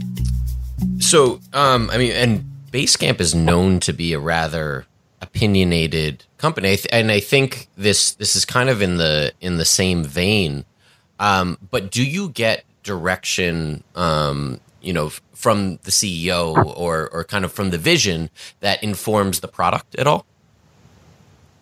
So, 1.00 1.40
um, 1.52 1.90
I 1.90 1.98
mean, 1.98 2.12
and 2.12 2.44
Basecamp 2.70 3.20
is 3.20 3.34
known 3.34 3.80
to 3.80 3.92
be 3.92 4.12
a 4.12 4.20
rather 4.20 4.86
opinionated 5.20 6.24
company, 6.38 6.78
and 6.92 7.10
I 7.10 7.18
think 7.18 7.68
this 7.76 8.12
this 8.12 8.36
is 8.36 8.44
kind 8.44 8.70
of 8.70 8.80
in 8.80 8.98
the 8.98 9.32
in 9.40 9.56
the 9.56 9.64
same 9.64 10.04
vein. 10.04 10.64
Um, 11.18 11.58
but 11.72 11.90
do 11.90 12.06
you 12.06 12.28
get 12.28 12.64
direction, 12.82 13.84
um, 13.94 14.60
you 14.80 14.92
know, 14.92 15.10
from 15.34 15.78
the 15.84 15.90
CEO 15.90 16.54
or 16.76 17.08
or 17.10 17.24
kind 17.24 17.44
of 17.44 17.52
from 17.52 17.70
the 17.70 17.78
vision 17.78 18.30
that 18.60 18.82
informs 18.82 19.40
the 19.40 19.48
product 19.48 19.94
at 19.96 20.06
all? 20.06 20.24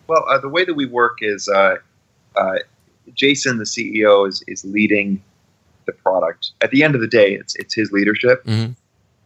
Well, 0.07 0.25
uh, 0.29 0.39
the 0.39 0.49
way 0.49 0.65
that 0.65 0.73
we 0.73 0.85
work 0.85 1.17
is 1.21 1.47
uh, 1.47 1.75
uh, 2.35 2.55
Jason, 3.13 3.57
the 3.57 3.63
CEO, 3.65 4.27
is 4.27 4.43
is 4.47 4.63
leading 4.65 5.21
the 5.85 5.91
product. 5.93 6.51
At 6.61 6.71
the 6.71 6.83
end 6.83 6.95
of 6.95 7.01
the 7.01 7.07
day, 7.07 7.33
it's 7.33 7.55
it's 7.55 7.73
his 7.75 7.91
leadership, 7.91 8.43
Mhm. 8.45 8.75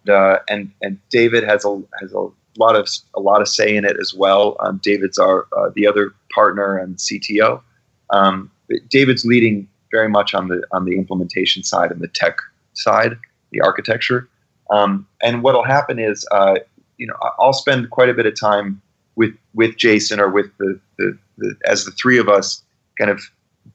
uh, 0.09 0.37
and 0.49 0.71
and 0.81 0.97
David 1.09 1.43
has 1.43 1.65
a 1.65 1.81
has 2.01 2.13
a 2.13 2.27
lot 2.57 2.75
of 2.75 2.87
a 3.15 3.19
lot 3.19 3.41
of 3.41 3.47
say 3.47 3.75
in 3.75 3.85
it 3.85 3.97
as 3.99 4.13
well. 4.13 4.55
Um, 4.59 4.79
David's 4.83 5.17
our 5.17 5.47
uh, 5.57 5.69
the 5.75 5.87
other 5.87 6.13
partner 6.33 6.77
and 6.77 6.97
CTO. 6.97 7.61
Um, 8.09 8.51
David's 8.89 9.25
leading 9.25 9.67
very 9.93 10.09
much 10.09 10.33
on 10.33 10.49
the 10.49 10.61
on 10.73 10.83
the 10.83 10.97
implementation 10.97 11.63
side 11.63 11.91
and 11.91 12.01
the 12.01 12.09
tech 12.09 12.39
side, 12.73 13.17
the 13.51 13.61
architecture. 13.61 14.27
Um, 14.71 15.07
and 15.21 15.43
what'll 15.43 15.63
happen 15.63 15.99
is, 15.99 16.25
uh, 16.31 16.55
you 16.97 17.07
know, 17.07 17.15
I'll 17.39 17.53
spend 17.53 17.91
quite 17.91 18.09
a 18.09 18.13
bit 18.13 18.25
of 18.25 18.37
time 18.37 18.81
with 19.15 19.33
with 19.53 19.77
Jason 19.77 20.19
or 20.19 20.29
with 20.29 20.47
the, 20.57 20.79
the, 20.97 21.17
the 21.37 21.55
as 21.65 21.85
the 21.85 21.91
three 21.91 22.17
of 22.17 22.27
us 22.27 22.63
kind 22.97 23.11
of 23.11 23.21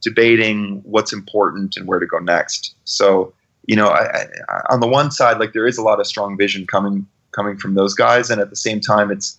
debating 0.02 0.82
what's 0.84 1.12
important 1.12 1.76
and 1.76 1.86
where 1.86 1.98
to 1.98 2.06
go 2.06 2.18
next. 2.18 2.74
So, 2.84 3.32
you 3.66 3.76
know, 3.76 3.88
I, 3.88 4.26
I, 4.48 4.60
on 4.70 4.80
the 4.80 4.88
one 4.88 5.10
side, 5.10 5.38
like 5.38 5.52
there 5.52 5.66
is 5.66 5.78
a 5.78 5.82
lot 5.82 6.00
of 6.00 6.06
strong 6.06 6.36
vision 6.36 6.66
coming 6.66 7.06
coming 7.32 7.56
from 7.56 7.74
those 7.74 7.94
guys, 7.94 8.30
and 8.30 8.40
at 8.40 8.50
the 8.50 8.56
same 8.56 8.80
time, 8.80 9.12
it's 9.12 9.38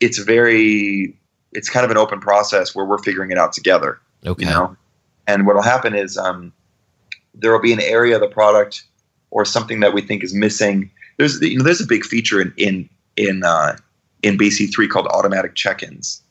it's 0.00 0.18
very 0.18 1.16
it's 1.52 1.70
kind 1.70 1.84
of 1.84 1.90
an 1.90 1.96
open 1.96 2.20
process 2.20 2.74
where 2.74 2.84
we're 2.84 2.98
figuring 2.98 3.30
it 3.30 3.38
out 3.38 3.52
together. 3.52 3.98
Okay. 4.26 4.44
You 4.44 4.50
know, 4.50 4.76
and 5.28 5.46
what'll 5.46 5.62
happen 5.62 5.94
is 5.94 6.18
um, 6.18 6.52
there 7.34 7.52
will 7.52 7.60
be 7.60 7.72
an 7.72 7.80
area 7.80 8.16
of 8.16 8.20
the 8.20 8.28
product 8.28 8.82
or 9.30 9.44
something 9.44 9.80
that 9.80 9.92
we 9.92 10.00
think 10.00 10.24
is 10.24 10.34
missing. 10.34 10.90
There's 11.18 11.40
you 11.40 11.58
know 11.58 11.64
there's 11.64 11.82
a 11.82 11.86
big 11.86 12.04
feature 12.04 12.40
in 12.40 12.52
in 12.56 12.88
in 13.16 13.44
uh, 13.44 13.76
in 14.22 14.38
BC3 14.38 14.88
called 14.88 15.06
automatic 15.08 15.54
check-ins, 15.54 16.22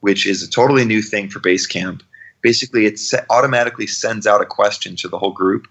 which 0.00 0.26
is 0.26 0.42
a 0.42 0.50
totally 0.50 0.84
new 0.84 1.02
thing 1.02 1.28
for 1.28 1.40
Basecamp. 1.40 2.02
Basically, 2.42 2.86
it 2.86 3.00
automatically 3.30 3.86
sends 3.86 4.26
out 4.26 4.42
a 4.42 4.46
question 4.46 4.94
to 4.96 5.08
the 5.08 5.18
whole 5.18 5.32
group, 5.32 5.66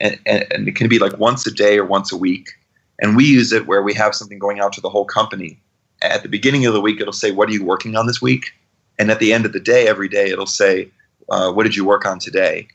and, 0.00 0.18
and, 0.26 0.46
and 0.50 0.66
it 0.66 0.74
can 0.74 0.88
be 0.88 0.98
like 0.98 1.16
once 1.18 1.46
a 1.46 1.52
day 1.52 1.78
or 1.78 1.84
once 1.84 2.10
a 2.10 2.16
week. 2.16 2.48
And 3.00 3.16
we 3.16 3.24
use 3.24 3.52
it 3.52 3.68
where 3.68 3.82
we 3.82 3.94
have 3.94 4.14
something 4.14 4.38
going 4.38 4.58
out 4.58 4.72
to 4.72 4.80
the 4.80 4.90
whole 4.90 5.04
company. 5.04 5.60
At 6.02 6.22
the 6.22 6.28
beginning 6.28 6.66
of 6.66 6.72
the 6.72 6.80
week, 6.80 7.00
it'll 7.00 7.12
say, 7.12 7.32
"What 7.32 7.48
are 7.48 7.52
you 7.52 7.64
working 7.64 7.94
on 7.96 8.06
this 8.06 8.22
week?" 8.22 8.54
And 8.98 9.10
at 9.10 9.20
the 9.20 9.32
end 9.32 9.44
of 9.46 9.52
the 9.52 9.60
day, 9.60 9.86
every 9.86 10.08
day, 10.08 10.30
it'll 10.30 10.46
say, 10.46 10.90
uh, 11.30 11.52
"What 11.52 11.64
did 11.64 11.76
you 11.76 11.84
work 11.84 12.06
on 12.06 12.18
today?" 12.18 12.68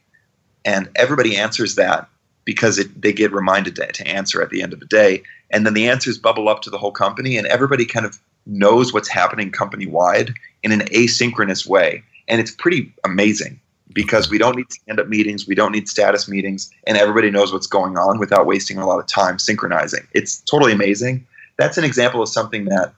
And 0.65 0.89
everybody 0.95 1.36
answers 1.36 1.75
that 1.75 2.07
because 2.45 2.77
it, 2.77 3.01
they 3.01 3.13
get 3.13 3.31
reminded 3.31 3.75
to, 3.75 3.91
to 3.91 4.07
answer 4.07 4.41
at 4.41 4.50
the 4.50 4.62
end 4.62 4.74
of 4.74 4.79
the 4.79 4.86
day. 4.86 5.24
And 5.51 5.65
then 5.65 5.74
the 5.74 5.88
answers 5.88 6.17
bubble 6.17 6.50
up 6.50 6.62
to 6.63 6.69
the 6.69 6.77
whole 6.77 6.91
company 6.91 7.38
and 7.38 7.48
everybody 7.48 7.86
kind 7.86 8.05
of 8.05 8.19
knows 8.45 8.93
what's 8.93 9.07
happening 9.07 9.51
company 9.51 9.86
wide 9.86 10.33
in 10.63 10.72
an 10.72 10.81
asynchronous 10.88 11.65
way. 11.65 12.03
And 12.27 12.41
it's 12.41 12.51
pretty 12.51 12.93
amazing 13.03 13.60
because 13.93 14.29
we 14.29 14.38
don't 14.38 14.55
need 14.55 14.72
stand 14.72 15.00
up 15.00 15.07
meetings 15.07 15.45
we 15.45 15.53
don't 15.53 15.72
need 15.72 15.88
status 15.88 16.27
meetings 16.27 16.72
and 16.88 16.98
everybody 16.98 17.29
knows 17.29 17.53
what's 17.53 17.67
going 17.67 17.98
on 17.98 18.17
without 18.17 18.45
wasting 18.48 18.77
a 18.77 18.88
lot 18.88 19.00
of 19.00 19.05
time 19.05 19.38
synchronizing. 19.38 20.07
It's 20.13 20.39
totally 20.41 20.72
amazing. 20.72 21.27
That's 21.57 21.77
an 21.77 21.83
example 21.83 22.22
of 22.22 22.29
something 22.29 22.65
that 22.65 22.93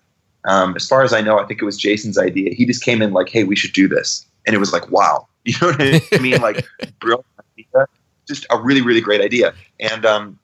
um, 0.45 0.75
as 0.75 0.88
far 0.88 1.01
as 1.01 1.12
i 1.12 1.21
know 1.21 1.39
i 1.39 1.43
think 1.43 1.62
it 1.62 1.65
was 1.65 1.75
jason's 1.75 2.17
idea. 2.17 2.53
He 2.53 2.65
just 2.65 2.83
came 2.83 3.01
in 3.01 3.13
like 3.13 3.29
hey 3.29 3.43
we 3.43 3.55
should 3.55 3.74
do 3.74 3.88
this. 3.88 4.25
And 4.45 4.55
it 4.55 4.59
was 4.59 4.71
like 4.71 4.89
wow 4.89 5.27
you 5.51 5.53
know 5.61 5.67
what 5.67 5.81
i 5.81 6.17
mean 6.19 6.41
like 6.41 6.65
brilliant 6.99 7.25
idea 7.57 7.87
just 8.27 8.45
a 8.49 8.59
really 8.59 8.81
really 8.81 9.01
great 9.01 9.21
idea 9.21 9.53
and 9.79 10.05
um, 10.05 10.39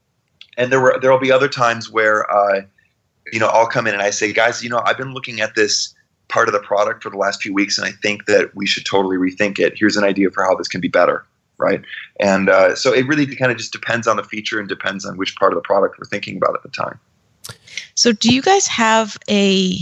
and 0.57 0.71
there 0.71 0.79
were 0.79 0.97
there 1.01 1.11
will 1.11 1.19
be 1.19 1.31
other 1.31 1.47
times 1.47 1.89
where 1.89 2.29
uh, 2.31 2.61
you 3.31 3.39
know 3.39 3.47
I'll 3.47 3.67
come 3.67 3.87
in 3.87 3.93
and 3.93 4.03
I 4.03 4.09
say, 4.09 4.33
guys, 4.33 4.63
you 4.63 4.69
know 4.69 4.81
I've 4.85 4.97
been 4.97 5.13
looking 5.13 5.41
at 5.41 5.55
this 5.55 5.93
part 6.27 6.47
of 6.47 6.53
the 6.53 6.59
product 6.59 7.03
for 7.03 7.09
the 7.09 7.17
last 7.17 7.41
few 7.41 7.53
weeks, 7.53 7.77
and 7.77 7.87
I 7.87 7.91
think 7.91 8.25
that 8.25 8.55
we 8.55 8.65
should 8.65 8.85
totally 8.85 9.17
rethink 9.17 9.59
it. 9.59 9.73
Here's 9.75 9.97
an 9.97 10.03
idea 10.03 10.29
for 10.31 10.43
how 10.43 10.55
this 10.55 10.67
can 10.67 10.81
be 10.81 10.87
better, 10.87 11.25
right? 11.57 11.81
And 12.19 12.49
uh, 12.49 12.75
so 12.75 12.93
it 12.93 13.07
really 13.07 13.35
kind 13.35 13.51
of 13.51 13.57
just 13.57 13.71
depends 13.71 14.07
on 14.07 14.17
the 14.17 14.23
feature 14.23 14.59
and 14.59 14.67
depends 14.67 15.05
on 15.05 15.17
which 15.17 15.35
part 15.35 15.51
of 15.51 15.57
the 15.57 15.63
product 15.63 15.97
we're 15.99 16.05
thinking 16.05 16.37
about 16.37 16.55
at 16.55 16.63
the 16.63 16.69
time. 16.69 16.99
So, 17.95 18.11
do 18.11 18.33
you 18.33 18.41
guys 18.41 18.67
have 18.67 19.17
a 19.29 19.77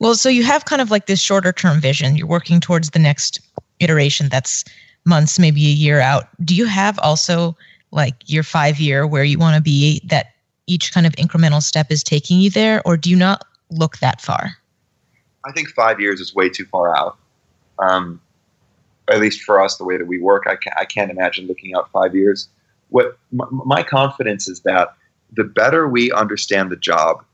well? 0.00 0.14
So 0.16 0.28
you 0.28 0.42
have 0.42 0.64
kind 0.64 0.82
of 0.82 0.90
like 0.90 1.06
this 1.06 1.20
shorter 1.20 1.52
term 1.52 1.80
vision. 1.80 2.16
You're 2.16 2.26
working 2.26 2.60
towards 2.60 2.90
the 2.90 2.98
next 2.98 3.40
iteration. 3.78 4.28
That's 4.28 4.64
months, 5.04 5.38
maybe 5.38 5.64
a 5.66 5.70
year 5.70 6.00
out. 6.00 6.28
Do 6.44 6.54
you 6.54 6.66
have 6.66 6.98
also 6.98 7.56
like 7.92 8.14
your 8.26 8.42
five 8.42 8.80
year 8.80 9.06
where 9.06 9.24
you 9.24 9.38
want 9.38 9.56
to 9.56 9.62
be? 9.62 10.00
That 10.04 10.34
each 10.66 10.92
kind 10.92 11.06
of 11.06 11.12
incremental 11.14 11.62
step 11.62 11.90
is 11.90 12.02
taking 12.02 12.40
you 12.40 12.50
there, 12.50 12.82
or 12.84 12.96
do 12.96 13.10
you 13.10 13.16
not 13.16 13.44
look 13.70 13.98
that 13.98 14.20
far? 14.20 14.56
I 15.44 15.52
think 15.52 15.68
five 15.70 16.00
years 16.00 16.20
is 16.20 16.34
way 16.34 16.48
too 16.48 16.64
far 16.66 16.96
out. 16.96 17.16
Um, 17.78 18.20
at 19.10 19.20
least 19.20 19.42
for 19.42 19.60
us, 19.60 19.76
the 19.76 19.84
way 19.84 19.96
that 19.96 20.06
we 20.06 20.20
work, 20.20 20.44
I 20.46 20.56
can't, 20.56 20.76
I 20.78 20.84
can't 20.84 21.10
imagine 21.10 21.46
looking 21.46 21.74
out 21.74 21.90
five 21.90 22.14
years. 22.14 22.48
What 22.90 23.18
my, 23.32 23.46
my 23.50 23.82
confidence 23.82 24.48
is 24.48 24.60
that 24.60 24.94
the 25.32 25.44
better 25.44 25.88
we 25.88 26.12
understand 26.12 26.70
the 26.70 26.76
job, 26.76 27.24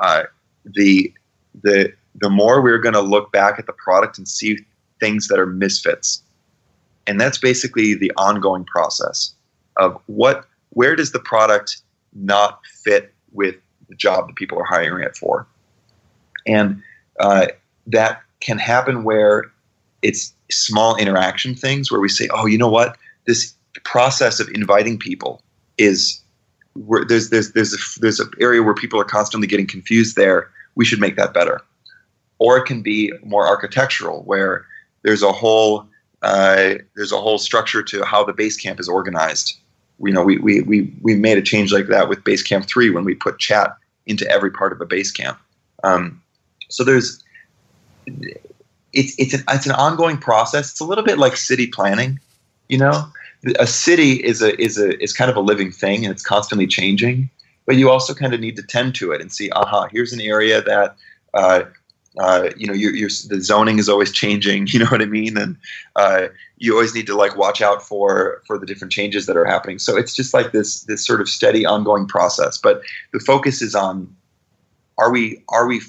uh, 0.00 0.24
the 0.64 1.12
the 1.62 1.92
the 2.14 2.30
more 2.30 2.60
we're 2.60 2.78
going 2.78 2.94
to 2.94 3.00
look 3.00 3.32
back 3.32 3.58
at 3.58 3.66
the 3.66 3.72
product 3.72 4.18
and 4.18 4.28
see 4.28 4.58
things 5.00 5.28
that 5.28 5.38
are 5.38 5.46
misfits, 5.46 6.22
and 7.06 7.20
that's 7.20 7.38
basically 7.38 7.94
the 7.94 8.12
ongoing 8.16 8.64
process 8.64 9.34
of 9.76 10.00
what 10.06 10.46
where 10.70 10.96
does 10.96 11.12
the 11.12 11.20
product 11.20 11.82
not 12.14 12.60
fit 12.84 13.12
with 13.32 13.56
the 13.88 13.94
job 13.94 14.26
that 14.26 14.36
people 14.36 14.58
are 14.58 14.64
hiring 14.64 15.04
it 15.04 15.16
for, 15.16 15.46
and 16.46 16.82
uh, 17.20 17.46
that 17.86 18.22
can 18.40 18.58
happen 18.58 19.04
where 19.04 19.50
it's 20.02 20.34
small 20.50 20.96
interaction 20.96 21.54
things 21.54 21.90
where 21.90 22.00
we 22.00 22.08
say, 22.08 22.28
oh, 22.32 22.46
you 22.46 22.58
know 22.58 22.68
what, 22.68 22.96
this 23.26 23.54
process 23.84 24.40
of 24.40 24.48
inviting 24.50 24.98
people 24.98 25.42
is 25.78 26.20
where 26.74 27.04
there's 27.04 27.30
there's 27.30 27.52
there's 27.52 27.72
a, 27.74 28.00
there's 28.00 28.20
an 28.20 28.30
area 28.40 28.62
where 28.62 28.74
people 28.74 29.00
are 29.00 29.04
constantly 29.04 29.46
getting 29.46 29.66
confused 29.66 30.16
there. 30.16 30.50
We 30.74 30.84
should 30.84 31.00
make 31.00 31.16
that 31.16 31.34
better. 31.34 31.60
Or 32.38 32.56
it 32.58 32.64
can 32.64 32.82
be 32.82 33.12
more 33.22 33.46
architectural, 33.46 34.22
where 34.22 34.64
there's 35.02 35.22
a 35.22 35.32
whole 35.32 35.86
uh, 36.22 36.74
there's 36.94 37.12
a 37.12 37.20
whole 37.20 37.38
structure 37.38 37.82
to 37.82 38.04
how 38.04 38.24
the 38.24 38.32
base 38.32 38.56
camp 38.56 38.78
is 38.78 38.88
organized. 38.88 39.58
You 39.98 40.12
know, 40.12 40.22
we, 40.22 40.38
we, 40.38 40.62
we, 40.62 40.92
we 41.02 41.14
made 41.14 41.36
a 41.36 41.42
change 41.42 41.72
like 41.72 41.88
that 41.88 42.08
with 42.08 42.24
Basecamp 42.24 42.66
3 42.66 42.90
when 42.90 43.04
we 43.04 43.14
put 43.14 43.38
chat 43.38 43.76
into 44.06 44.28
every 44.30 44.50
part 44.50 44.72
of 44.72 44.80
a 44.80 44.86
base 44.86 45.10
camp. 45.10 45.38
Um, 45.84 46.22
so 46.68 46.84
there's 46.84 47.22
it's 48.92 49.14
it's 49.18 49.34
an 49.34 49.44
it's 49.48 49.66
an 49.66 49.72
ongoing 49.72 50.18
process. 50.18 50.70
It's 50.70 50.80
a 50.80 50.84
little 50.84 51.04
bit 51.04 51.18
like 51.18 51.36
city 51.36 51.66
planning, 51.66 52.18
you 52.68 52.78
know. 52.78 53.06
A 53.58 53.66
city 53.66 54.12
is 54.12 54.42
a 54.42 54.60
is 54.60 54.78
a 54.78 55.00
is 55.02 55.12
kind 55.12 55.30
of 55.30 55.36
a 55.36 55.40
living 55.40 55.70
thing, 55.70 56.04
and 56.04 56.12
it's 56.12 56.22
constantly 56.22 56.66
changing. 56.66 57.30
But 57.66 57.76
you 57.76 57.90
also 57.90 58.14
kind 58.14 58.34
of 58.34 58.40
need 58.40 58.56
to 58.56 58.62
tend 58.62 58.94
to 58.96 59.12
it 59.12 59.20
and 59.20 59.32
see, 59.32 59.50
aha, 59.52 59.88
here's 59.90 60.12
an 60.12 60.20
area 60.20 60.62
that 60.62 60.96
uh, 61.34 61.64
uh, 62.20 62.50
you 62.56 62.66
know, 62.66 62.74
your, 62.74 62.94
your 62.94 63.08
the 63.28 63.40
zoning 63.40 63.78
is 63.78 63.88
always 63.88 64.12
changing. 64.12 64.66
You 64.72 64.78
know 64.78 64.86
what 64.86 65.02
I 65.02 65.06
mean, 65.06 65.36
and 65.36 65.56
uh, 65.96 66.28
you 66.58 66.72
always 66.72 66.94
need 66.94 67.06
to 67.06 67.14
like 67.14 67.36
watch 67.36 67.60
out 67.60 67.82
for 67.82 68.42
for 68.46 68.58
the 68.58 68.66
different 68.66 68.92
changes 68.92 69.26
that 69.26 69.36
are 69.36 69.44
happening. 69.44 69.78
So 69.78 69.96
it's 69.96 70.14
just 70.14 70.32
like 70.32 70.52
this 70.52 70.82
this 70.84 71.06
sort 71.06 71.20
of 71.20 71.28
steady, 71.28 71.66
ongoing 71.66 72.06
process. 72.06 72.58
But 72.58 72.82
the 73.12 73.20
focus 73.20 73.60
is 73.60 73.74
on 73.74 74.14
are 74.98 75.10
we 75.10 75.42
are 75.50 75.66
we 75.66 75.80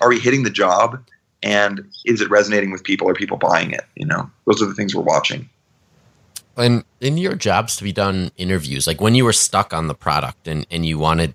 are 0.00 0.08
we 0.08 0.18
hitting 0.18 0.42
the 0.42 0.50
job, 0.50 1.02
and 1.42 1.86
is 2.04 2.20
it 2.20 2.30
resonating 2.30 2.70
with 2.70 2.84
people? 2.84 3.08
Are 3.08 3.14
people 3.14 3.36
buying 3.36 3.72
it? 3.72 3.84
You 3.94 4.06
know, 4.06 4.30
those 4.46 4.62
are 4.62 4.66
the 4.66 4.74
things 4.74 4.94
we're 4.94 5.02
watching. 5.02 5.48
And 6.60 6.84
in 7.00 7.16
your 7.16 7.34
jobs 7.34 7.76
to 7.76 7.84
be 7.84 7.92
done 7.92 8.30
interviews, 8.36 8.86
like 8.86 9.00
when 9.00 9.14
you 9.14 9.24
were 9.24 9.32
stuck 9.32 9.72
on 9.72 9.88
the 9.88 9.94
product 9.94 10.46
and, 10.46 10.66
and 10.70 10.84
you 10.86 10.98
wanted 10.98 11.34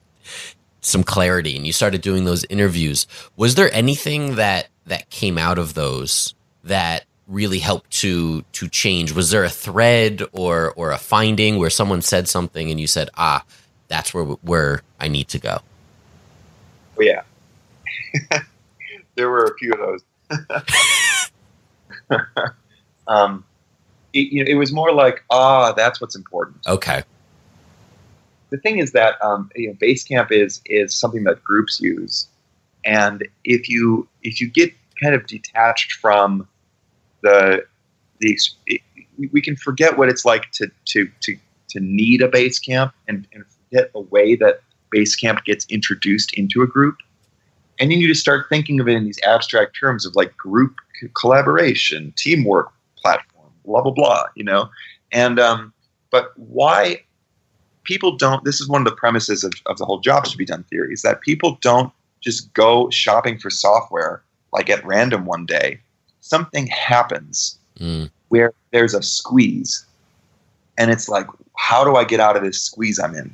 some 0.81 1.03
clarity 1.03 1.55
and 1.55 1.65
you 1.65 1.73
started 1.73 2.01
doing 2.01 2.25
those 2.25 2.45
interviews, 2.45 3.07
was 3.35 3.55
there 3.55 3.73
anything 3.73 4.35
that 4.35 4.67
that 4.85 5.09
came 5.09 5.37
out 5.37 5.57
of 5.57 5.73
those 5.73 6.35
that 6.63 7.05
really 7.27 7.59
helped 7.59 7.89
to 8.01 8.43
to 8.53 8.67
change? 8.69 9.11
Was 9.11 9.31
there 9.31 9.43
a 9.43 9.49
thread 9.49 10.23
or 10.31 10.73
or 10.75 10.91
a 10.91 10.97
finding 10.97 11.57
where 11.57 11.69
someone 11.69 12.01
said 12.01 12.27
something 12.27 12.69
and 12.69 12.79
you 12.79 12.87
said, 12.87 13.09
"Ah, 13.17 13.43
that's 13.87 14.13
where 14.13 14.23
where 14.23 14.81
I 14.99 15.07
need 15.07 15.27
to 15.29 15.39
go." 15.39 15.59
Oh, 16.97 17.01
yeah, 17.01 17.23
there 19.15 19.29
were 19.29 19.45
a 19.45 19.57
few 19.57 19.73
of 19.73 19.79
those. 19.79 20.03
um, 23.07 23.43
it, 24.15 24.31
you 24.31 24.43
know, 24.43 24.49
it 24.49 24.55
was 24.55 24.71
more 24.71 24.91
like, 24.91 25.23
ah, 25.29 25.73
that's 25.73 26.01
what's 26.01 26.15
important. 26.15 26.65
Okay. 26.65 27.03
The 28.49 28.57
thing 28.57 28.79
is 28.79 28.93
that 28.93 29.23
um, 29.23 29.51
you 29.55 29.67
know, 29.67 29.73
Basecamp 29.75 30.31
is 30.31 30.61
is 30.65 30.95
something 30.95 31.23
that 31.25 31.43
groups 31.43 31.79
use, 31.81 32.27
And 32.85 33.27
if 33.43 33.69
you 33.69 34.07
if 34.23 34.39
you 34.39 34.49
get 34.49 34.73
kind 35.01 35.13
of 35.13 35.27
detached 35.27 35.93
from 35.93 36.47
the 37.21 37.65
the 38.21 38.39
we 39.31 39.41
can 39.41 39.55
forget 39.55 39.97
what 39.97 40.09
it's 40.09 40.25
like 40.25 40.51
to 40.51 40.71
to 40.85 41.09
to 41.21 41.37
to 41.69 41.79
need 41.81 42.21
a 42.21 42.27
base 42.27 42.59
camp 42.59 42.93
and, 43.07 43.27
and 43.33 43.43
forget 43.47 43.91
the 43.91 43.99
way 43.99 44.35
that 44.35 44.61
base 44.91 45.15
camp 45.15 45.43
gets 45.43 45.65
introduced 45.65 46.33
into 46.35 46.61
a 46.61 46.67
group 46.67 46.97
and 47.79 47.91
you 47.91 47.97
need 47.97 48.07
to 48.07 48.15
start 48.15 48.45
thinking 48.47 48.79
of 48.79 48.87
it 48.87 48.93
in 48.93 49.03
these 49.03 49.19
abstract 49.23 49.77
terms 49.77 50.05
of 50.05 50.15
like 50.15 50.35
group 50.37 50.75
collaboration 51.13 52.13
teamwork 52.15 52.71
blah 53.65 53.81
blah 53.81 53.91
blah 53.91 54.25
you 54.35 54.43
know? 54.43 54.69
And 55.11 55.39
um, 55.39 55.73
but 56.11 56.33
why 56.37 57.03
people 57.83 58.17
don't 58.17 58.43
this 58.43 58.59
is 58.59 58.67
one 58.67 58.81
of 58.81 58.85
the 58.85 58.95
premises 58.95 59.43
of, 59.43 59.53
of 59.65 59.77
the 59.77 59.85
whole 59.85 59.99
jobs 59.99 60.31
to 60.31 60.37
be 60.37 60.45
done 60.45 60.63
theory 60.63 60.93
is 60.93 61.01
that 61.03 61.21
people 61.21 61.57
don't 61.61 61.91
just 62.21 62.53
go 62.53 62.89
shopping 62.89 63.37
for 63.37 63.49
software 63.49 64.23
like 64.51 64.69
at 64.69 64.85
random 64.85 65.25
one 65.25 65.45
day. 65.45 65.79
Something 66.21 66.67
happens 66.67 67.57
mm. 67.79 68.09
where 68.29 68.53
there's 68.71 68.93
a 68.93 69.03
squeeze. 69.03 69.85
And 70.77 70.91
it's 70.91 71.07
like 71.07 71.27
how 71.57 71.83
do 71.83 71.95
i 71.95 72.03
get 72.03 72.19
out 72.19 72.35
of 72.35 72.43
this 72.43 72.61
squeeze 72.61 72.99
i'm 72.99 73.15
in? 73.15 73.33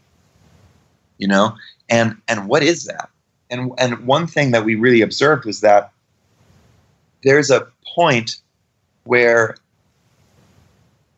You 1.18 1.28
know? 1.28 1.56
And 1.90 2.18
and 2.28 2.48
what 2.48 2.64
is 2.64 2.86
that? 2.86 3.10
And 3.50 3.72
and 3.78 4.06
one 4.06 4.28
thing 4.28 4.52
that 4.52 4.66
we 4.66 4.76
really 4.76 5.02
observed 5.02 5.46
was 5.46 5.62
that 5.62 5.92
there's 7.24 7.52
a 7.52 7.68
point 7.96 8.38
where 9.04 9.56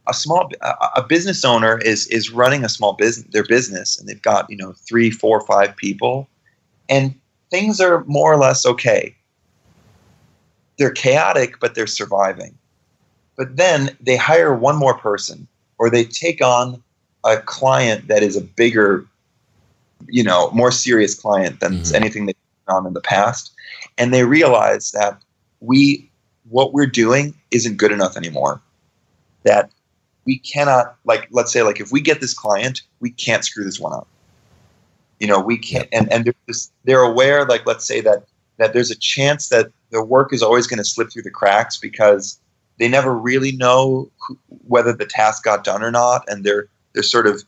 a 0.07 0.13
small 0.13 0.49
a 0.95 1.03
business 1.03 1.45
owner 1.45 1.77
is 1.79 2.07
is 2.07 2.31
running 2.31 2.63
a 2.63 2.69
small 2.69 2.93
business 2.93 3.27
their 3.31 3.45
business 3.45 3.97
and 3.97 4.07
they've 4.07 4.21
got 4.21 4.49
you 4.49 4.57
know 4.57 4.73
three 4.87 5.09
four 5.09 5.41
five 5.41 5.75
people 5.75 6.27
and 6.89 7.15
things 7.49 7.79
are 7.79 8.03
more 8.05 8.33
or 8.33 8.37
less 8.37 8.65
okay. 8.65 9.15
They're 10.77 10.91
chaotic 10.91 11.59
but 11.59 11.75
they're 11.75 11.87
surviving. 11.87 12.57
But 13.35 13.55
then 13.55 13.95
they 13.99 14.15
hire 14.15 14.53
one 14.53 14.75
more 14.75 14.97
person 14.97 15.47
or 15.79 15.89
they 15.89 16.03
take 16.03 16.43
on 16.43 16.83
a 17.25 17.37
client 17.37 18.07
that 18.07 18.23
is 18.23 18.35
a 18.35 18.41
bigger 18.41 19.05
you 20.07 20.23
know 20.23 20.51
more 20.51 20.71
serious 20.71 21.15
client 21.15 21.61
than 21.61 21.75
mm-hmm. 21.75 21.95
anything 21.95 22.25
they've 22.25 22.35
done 22.67 22.85
in 22.85 22.93
the 22.93 23.01
past 23.01 23.53
and 23.97 24.13
they 24.13 24.25
realize 24.25 24.91
that 24.91 25.21
we 25.61 26.09
what 26.49 26.73
we're 26.73 26.85
doing 26.85 27.33
isn't 27.51 27.77
good 27.77 27.91
enough 27.91 28.17
anymore. 28.17 28.61
That 29.43 29.71
we 30.25 30.39
cannot 30.39 30.95
like 31.05 31.27
let's 31.31 31.51
say 31.51 31.63
like 31.63 31.79
if 31.79 31.91
we 31.91 32.01
get 32.01 32.21
this 32.21 32.33
client 32.33 32.81
we 32.99 33.09
can't 33.09 33.43
screw 33.45 33.63
this 33.63 33.79
one 33.79 33.93
up 33.93 34.07
you 35.19 35.27
know 35.27 35.39
we 35.39 35.57
can't 35.57 35.87
and 35.91 36.11
and 36.11 36.25
they're, 36.25 36.33
just, 36.47 36.71
they're 36.85 37.01
aware 37.01 37.45
like 37.45 37.65
let's 37.65 37.85
say 37.85 38.01
that 38.01 38.25
that 38.57 38.73
there's 38.73 38.91
a 38.91 38.95
chance 38.95 39.49
that 39.49 39.71
the 39.89 40.03
work 40.03 40.33
is 40.33 40.43
always 40.43 40.67
going 40.67 40.77
to 40.77 40.85
slip 40.85 41.11
through 41.11 41.23
the 41.23 41.31
cracks 41.31 41.77
because 41.77 42.39
they 42.79 42.87
never 42.87 43.13
really 43.13 43.51
know 43.51 44.09
who, 44.25 44.37
whether 44.67 44.93
the 44.93 45.05
task 45.05 45.43
got 45.43 45.63
done 45.63 45.83
or 45.83 45.91
not 45.91 46.23
and 46.27 46.43
they're 46.43 46.67
they're 46.93 47.03
sort 47.03 47.27
of 47.27 47.43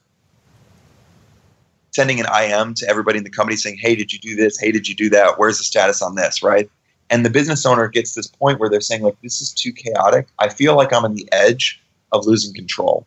sending 1.96 2.20
an 2.20 2.26
IM 2.26 2.74
to 2.74 2.88
everybody 2.90 3.18
in 3.18 3.24
the 3.24 3.30
company 3.30 3.56
saying, 3.56 3.78
"Hey, 3.80 3.96
did 3.96 4.12
you 4.12 4.20
do 4.20 4.36
this? 4.36 4.60
Hey, 4.60 4.72
did 4.72 4.88
you 4.88 4.94
do 4.94 5.10
that? 5.12 5.40
Where's 5.40 5.58
the 5.58 5.64
status 5.64 6.02
on 6.02 6.16
this?" 6.16 6.44
Right? 6.44 6.70
And 7.10 7.26
the 7.26 7.30
business 7.30 7.66
owner 7.66 7.88
gets 7.88 8.14
this 8.14 8.28
point 8.28 8.60
where 8.60 8.70
they're 8.70 8.82
saying, 8.82 9.02
"Like, 9.02 9.16
this 9.24 9.40
is 9.42 9.52
too 9.52 9.72
chaotic. 9.72 10.28
I 10.40 10.50
feel 10.50 10.76
like 10.76 10.92
I'm 10.92 11.06
on 11.06 11.16
the 11.16 11.28
edge 11.32 11.82
of 12.20 12.26
losing 12.26 12.54
control. 12.54 13.06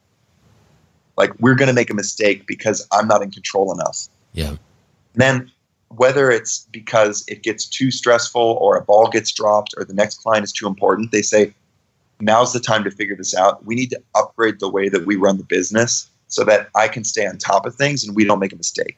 Like 1.17 1.33
we're 1.41 1.55
going 1.55 1.69
to 1.69 1.75
make 1.75 1.91
a 1.91 1.95
mistake 1.95 2.47
because 2.47 2.87
I'm 2.93 3.09
not 3.09 3.23
in 3.23 3.31
control 3.31 3.73
enough. 3.73 4.09
Yeah. 4.33 4.51
And 4.51 4.59
then 5.15 5.51
whether 5.89 6.31
it's 6.31 6.67
because 6.71 7.25
it 7.29 7.43
gets 7.43 7.67
too 7.67 7.91
stressful 7.91 8.59
or 8.61 8.77
a 8.77 8.85
ball 8.85 9.09
gets 9.09 9.33
dropped 9.33 9.75
or 9.77 9.85
the 9.85 9.95
next 9.95 10.23
client 10.23 10.45
is 10.45 10.53
too 10.53 10.67
important, 10.67 11.11
they 11.13 11.23
say, 11.23 11.55
now's 12.21 12.53
the 12.53 12.61
time 12.61 12.85
to 12.85 12.91
figure 12.91 13.17
this 13.17 13.35
out. 13.35 13.65
We 13.65 13.75
need 13.75 13.91
to 13.91 14.03
upgrade 14.15 14.61
the 14.61 14.69
way 14.69 14.89
that 14.89 15.07
we 15.07 15.17
run 15.17 15.39
the 15.39 15.45
business 15.45 16.09
so 16.29 16.45
that 16.45 16.69
I 16.75 16.89
can 16.89 17.05
stay 17.05 17.27
on 17.27 17.39
top 17.39 17.65
of 17.67 17.75
things 17.75 18.05
and 18.05 18.15
we 18.15 18.25
don't 18.25 18.39
make 18.39 18.53
a 18.53 18.57
mistake. 18.57 18.97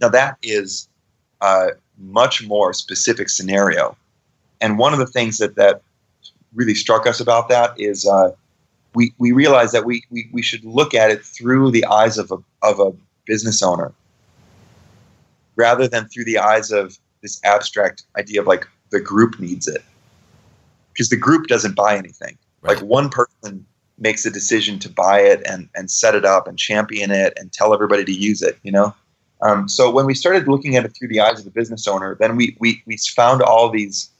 Now, 0.00 0.10
that 0.10 0.36
is 0.42 0.88
a 1.40 1.70
much 1.98 2.46
more 2.46 2.74
specific 2.74 3.30
scenario. 3.30 3.96
And 4.60 4.78
one 4.78 4.92
of 4.92 4.98
the 4.98 5.06
things 5.06 5.38
that, 5.38 5.54
that 5.56 5.80
really 6.56 6.74
struck 6.74 7.06
us 7.06 7.20
about 7.20 7.48
that 7.48 7.78
is 7.78 8.06
uh, 8.06 8.32
we, 8.94 9.14
we 9.18 9.30
realized 9.30 9.72
that 9.72 9.84
we, 9.84 10.02
we, 10.10 10.28
we 10.32 10.42
should 10.42 10.64
look 10.64 10.94
at 10.94 11.10
it 11.10 11.24
through 11.24 11.70
the 11.70 11.84
eyes 11.86 12.18
of 12.18 12.32
a, 12.32 12.38
of 12.62 12.80
a 12.80 12.92
business 13.26 13.62
owner 13.62 13.92
rather 15.54 15.86
than 15.86 16.08
through 16.08 16.24
the 16.24 16.38
eyes 16.38 16.72
of 16.72 16.98
this 17.22 17.40
abstract 17.44 18.04
idea 18.18 18.40
of 18.40 18.46
like 18.46 18.66
the 18.90 19.00
group 19.00 19.38
needs 19.38 19.68
it. 19.68 19.84
Because 20.92 21.10
the 21.10 21.16
group 21.16 21.46
doesn't 21.46 21.76
buy 21.76 21.96
anything. 21.96 22.38
Right. 22.62 22.76
Like 22.76 22.84
one 22.84 23.10
person 23.10 23.66
makes 23.98 24.24
a 24.26 24.30
decision 24.30 24.78
to 24.78 24.88
buy 24.88 25.20
it 25.20 25.42
and, 25.46 25.68
and 25.74 25.90
set 25.90 26.14
it 26.14 26.24
up 26.24 26.48
and 26.48 26.58
champion 26.58 27.10
it 27.10 27.32
and 27.36 27.52
tell 27.52 27.74
everybody 27.74 28.04
to 28.04 28.12
use 28.12 28.42
it, 28.42 28.58
you 28.62 28.72
know? 28.72 28.94
Um, 29.42 29.68
so 29.68 29.90
when 29.90 30.06
we 30.06 30.14
started 30.14 30.48
looking 30.48 30.76
at 30.76 30.84
it 30.84 30.96
through 30.96 31.08
the 31.08 31.20
eyes 31.20 31.38
of 31.38 31.44
the 31.44 31.50
business 31.50 31.86
owner, 31.86 32.14
then 32.18 32.36
we, 32.36 32.56
we, 32.58 32.82
we 32.86 32.96
found 32.96 33.42
all 33.42 33.68
these 33.68 34.10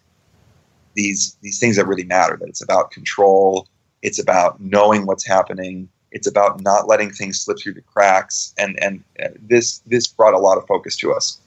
these 0.96 1.36
these 1.42 1.60
things 1.60 1.76
that 1.76 1.86
really 1.86 2.04
matter. 2.04 2.36
That 2.36 2.48
it's 2.48 2.62
about 2.62 2.90
control. 2.90 3.68
It's 4.02 4.18
about 4.18 4.60
knowing 4.60 5.06
what's 5.06 5.26
happening. 5.26 5.88
It's 6.10 6.26
about 6.26 6.60
not 6.62 6.88
letting 6.88 7.10
things 7.10 7.40
slip 7.40 7.58
through 7.60 7.74
the 7.74 7.82
cracks. 7.82 8.52
And 8.58 8.82
and 8.82 9.04
uh, 9.22 9.28
this 9.40 9.78
this 9.86 10.08
brought 10.08 10.34
a 10.34 10.38
lot 10.38 10.58
of 10.58 10.66
focus 10.66 10.96
to 10.96 11.12
us. 11.12 11.38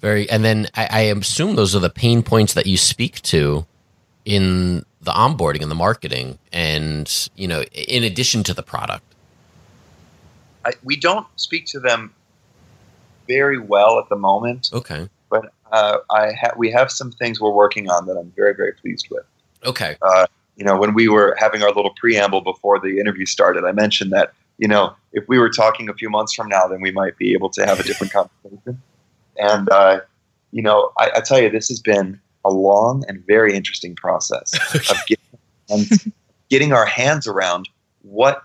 Very. 0.00 0.28
And 0.30 0.44
then 0.44 0.68
I, 0.74 0.88
I 0.90 1.00
assume 1.00 1.56
those 1.56 1.74
are 1.74 1.80
the 1.80 1.90
pain 1.90 2.22
points 2.22 2.54
that 2.54 2.66
you 2.66 2.76
speak 2.76 3.22
to 3.22 3.66
in 4.26 4.84
the 5.00 5.12
onboarding 5.12 5.62
and 5.62 5.70
the 5.70 5.74
marketing, 5.74 6.38
and 6.52 7.28
you 7.34 7.48
know, 7.48 7.62
in 7.62 8.04
addition 8.04 8.42
to 8.44 8.54
the 8.54 8.62
product. 8.62 9.04
I, 10.64 10.72
we 10.82 10.96
don't 10.96 11.26
speak 11.36 11.66
to 11.66 11.80
them 11.80 12.14
very 13.28 13.58
well 13.58 13.98
at 13.98 14.08
the 14.08 14.16
moment. 14.16 14.70
Okay 14.72 15.08
uh, 15.74 15.98
I 16.10 16.32
ha- 16.32 16.54
we 16.56 16.70
have 16.70 16.90
some 16.90 17.10
things 17.10 17.40
we're 17.40 17.50
working 17.50 17.90
on 17.90 18.06
that 18.06 18.16
I'm 18.16 18.32
very 18.36 18.54
very 18.54 18.72
pleased 18.72 19.08
with. 19.10 19.24
Okay. 19.64 19.96
Uh, 20.02 20.26
you 20.56 20.64
know, 20.64 20.78
when 20.78 20.94
we 20.94 21.08
were 21.08 21.36
having 21.38 21.62
our 21.62 21.72
little 21.72 21.94
preamble 21.96 22.40
before 22.40 22.78
the 22.78 23.00
interview 23.00 23.26
started, 23.26 23.64
I 23.64 23.72
mentioned 23.72 24.12
that 24.12 24.32
you 24.58 24.68
know 24.68 24.94
if 25.12 25.24
we 25.28 25.38
were 25.38 25.50
talking 25.50 25.88
a 25.88 25.94
few 25.94 26.08
months 26.08 26.32
from 26.32 26.48
now, 26.48 26.66
then 26.68 26.80
we 26.80 26.92
might 26.92 27.16
be 27.18 27.32
able 27.32 27.50
to 27.50 27.66
have 27.66 27.80
a 27.80 27.82
different 27.82 28.12
conversation. 28.18 28.80
And 29.38 29.68
uh, 29.70 30.00
you 30.52 30.62
know, 30.62 30.92
I, 30.98 31.10
I, 31.16 31.20
tell 31.20 31.40
you, 31.40 31.50
this 31.50 31.68
has 31.68 31.80
been 31.80 32.20
a 32.44 32.50
long 32.50 33.04
and 33.08 33.26
very 33.26 33.56
interesting 33.56 33.96
process 33.96 34.54
of 34.90 34.96
getting, 35.06 36.12
getting 36.48 36.72
our 36.72 36.86
hands 36.86 37.26
around 37.26 37.68
what 38.02 38.44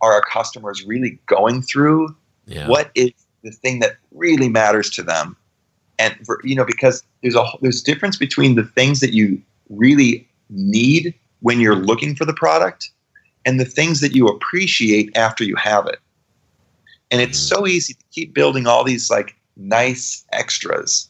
are 0.00 0.12
our 0.12 0.22
customers 0.22 0.84
really 0.84 1.18
going 1.26 1.62
through. 1.62 2.14
Yeah. 2.46 2.68
What 2.68 2.92
is 2.94 3.10
the 3.42 3.50
thing 3.50 3.80
that 3.80 3.96
really 4.12 4.48
matters 4.48 4.88
to 4.90 5.02
them 5.02 5.36
and 5.98 6.14
for, 6.24 6.40
you 6.44 6.54
know 6.54 6.64
because 6.64 7.02
there's 7.22 7.36
a 7.36 7.44
there's 7.60 7.82
difference 7.82 8.16
between 8.16 8.54
the 8.54 8.64
things 8.64 9.00
that 9.00 9.12
you 9.12 9.40
really 9.70 10.28
need 10.50 11.14
when 11.40 11.60
you're 11.60 11.76
looking 11.76 12.14
for 12.14 12.24
the 12.24 12.34
product 12.34 12.90
and 13.44 13.58
the 13.58 13.64
things 13.64 14.00
that 14.00 14.14
you 14.14 14.28
appreciate 14.28 15.16
after 15.16 15.44
you 15.44 15.56
have 15.56 15.86
it. 15.86 15.98
And 17.10 17.20
it's 17.20 17.38
mm. 17.38 17.48
so 17.48 17.66
easy 17.66 17.94
to 17.94 18.04
keep 18.12 18.32
building 18.32 18.66
all 18.66 18.84
these 18.84 19.10
like 19.10 19.36
nice 19.56 20.24
extras. 20.32 21.08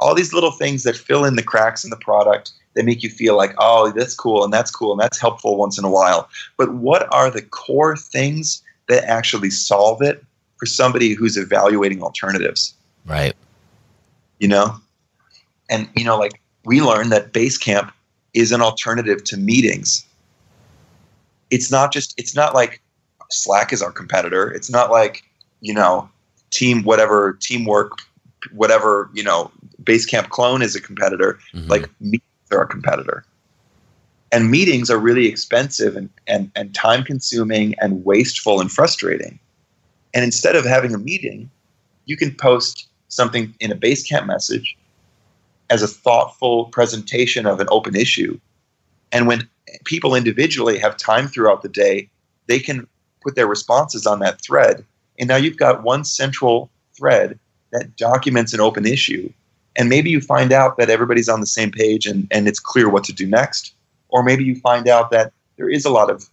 All 0.00 0.14
these 0.14 0.32
little 0.32 0.50
things 0.50 0.82
that 0.84 0.96
fill 0.96 1.24
in 1.24 1.36
the 1.36 1.42
cracks 1.42 1.84
in 1.84 1.90
the 1.90 1.96
product 1.96 2.52
that 2.74 2.84
make 2.84 3.02
you 3.02 3.10
feel 3.10 3.36
like 3.36 3.54
oh 3.58 3.90
that's 3.92 4.14
cool 4.14 4.44
and 4.44 4.52
that's 4.52 4.70
cool 4.70 4.92
and 4.92 5.00
that's 5.00 5.18
helpful 5.18 5.56
once 5.56 5.78
in 5.78 5.84
a 5.84 5.90
while. 5.90 6.28
But 6.56 6.74
what 6.74 7.12
are 7.12 7.30
the 7.30 7.42
core 7.42 7.96
things 7.96 8.62
that 8.88 9.04
actually 9.04 9.50
solve 9.50 10.02
it 10.02 10.24
for 10.56 10.66
somebody 10.66 11.14
who's 11.14 11.36
evaluating 11.36 12.02
alternatives? 12.02 12.74
Right 13.06 13.34
you 14.38 14.48
know? 14.48 14.76
And, 15.70 15.88
you 15.94 16.04
know, 16.04 16.18
like 16.18 16.40
we 16.64 16.80
learned 16.80 17.12
that 17.12 17.32
Basecamp 17.32 17.92
is 18.34 18.52
an 18.52 18.60
alternative 18.60 19.24
to 19.24 19.36
meetings. 19.36 20.06
It's 21.50 21.70
not 21.70 21.92
just, 21.92 22.14
it's 22.18 22.34
not 22.34 22.54
like 22.54 22.80
Slack 23.30 23.72
is 23.72 23.82
our 23.82 23.92
competitor. 23.92 24.50
It's 24.50 24.70
not 24.70 24.90
like, 24.90 25.22
you 25.60 25.74
know, 25.74 26.08
team, 26.50 26.82
whatever, 26.82 27.38
teamwork, 27.40 27.98
whatever, 28.52 29.10
you 29.14 29.22
know, 29.22 29.50
Basecamp 29.82 30.30
clone 30.30 30.62
is 30.62 30.76
a 30.76 30.80
competitor. 30.80 31.38
Mm-hmm. 31.54 31.68
Like 31.68 31.88
meetings 32.00 32.22
are 32.50 32.62
a 32.62 32.66
competitor. 32.66 33.24
And 34.30 34.50
meetings 34.50 34.90
are 34.90 34.98
really 34.98 35.26
expensive 35.26 35.96
and, 35.96 36.10
and, 36.26 36.50
and 36.54 36.74
time 36.74 37.02
consuming 37.02 37.74
and 37.80 38.04
wasteful 38.04 38.60
and 38.60 38.70
frustrating. 38.70 39.38
And 40.12 40.22
instead 40.22 40.54
of 40.54 40.66
having 40.66 40.94
a 40.94 40.98
meeting, 40.98 41.50
you 42.04 42.16
can 42.16 42.34
post 42.34 42.87
something 43.08 43.54
in 43.60 43.72
a 43.72 43.76
Basecamp 43.76 44.26
message 44.26 44.76
as 45.70 45.82
a 45.82 45.88
thoughtful 45.88 46.66
presentation 46.66 47.46
of 47.46 47.60
an 47.60 47.66
open 47.70 47.94
issue. 47.94 48.38
And 49.12 49.26
when 49.26 49.48
people 49.84 50.14
individually 50.14 50.78
have 50.78 50.96
time 50.96 51.28
throughout 51.28 51.62
the 51.62 51.68
day, 51.68 52.08
they 52.46 52.58
can 52.58 52.86
put 53.22 53.34
their 53.34 53.46
responses 53.46 54.06
on 54.06 54.20
that 54.20 54.40
thread. 54.40 54.84
And 55.18 55.28
now 55.28 55.36
you've 55.36 55.56
got 55.56 55.82
one 55.82 56.04
central 56.04 56.70
thread 56.96 57.38
that 57.72 57.96
documents 57.96 58.52
an 58.54 58.60
open 58.60 58.86
issue. 58.86 59.30
And 59.76 59.88
maybe 59.88 60.10
you 60.10 60.20
find 60.20 60.52
out 60.52 60.76
that 60.78 60.90
everybody's 60.90 61.28
on 61.28 61.40
the 61.40 61.46
same 61.46 61.70
page 61.70 62.06
and, 62.06 62.26
and 62.30 62.48
it's 62.48 62.60
clear 62.60 62.88
what 62.88 63.04
to 63.04 63.12
do 63.12 63.26
next. 63.26 63.74
Or 64.08 64.22
maybe 64.22 64.44
you 64.44 64.56
find 64.56 64.88
out 64.88 65.10
that 65.10 65.32
there 65.56 65.68
is 65.68 65.84
a 65.84 65.90
lot 65.90 66.10
of 66.10 66.28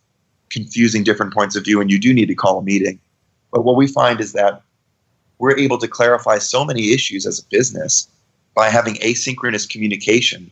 confusing 0.49 1.03
different 1.03 1.33
points 1.33 1.55
of 1.55 1.65
view 1.65 1.81
and 1.81 1.91
you 1.91 1.99
do 1.99 2.13
need 2.13 2.27
to 2.27 2.35
call 2.35 2.59
a 2.59 2.63
meeting. 2.63 2.99
But 3.51 3.63
what 3.63 3.75
we 3.75 3.87
find 3.87 4.21
is 4.21 4.33
that 4.33 4.61
we're 5.39 5.57
able 5.57 5.77
to 5.77 5.87
clarify 5.87 6.37
so 6.37 6.65
many 6.65 6.93
issues 6.93 7.25
as 7.25 7.39
a 7.39 7.43
business 7.49 8.07
by 8.53 8.69
having 8.69 8.95
asynchronous 8.95 9.69
communication 9.69 10.51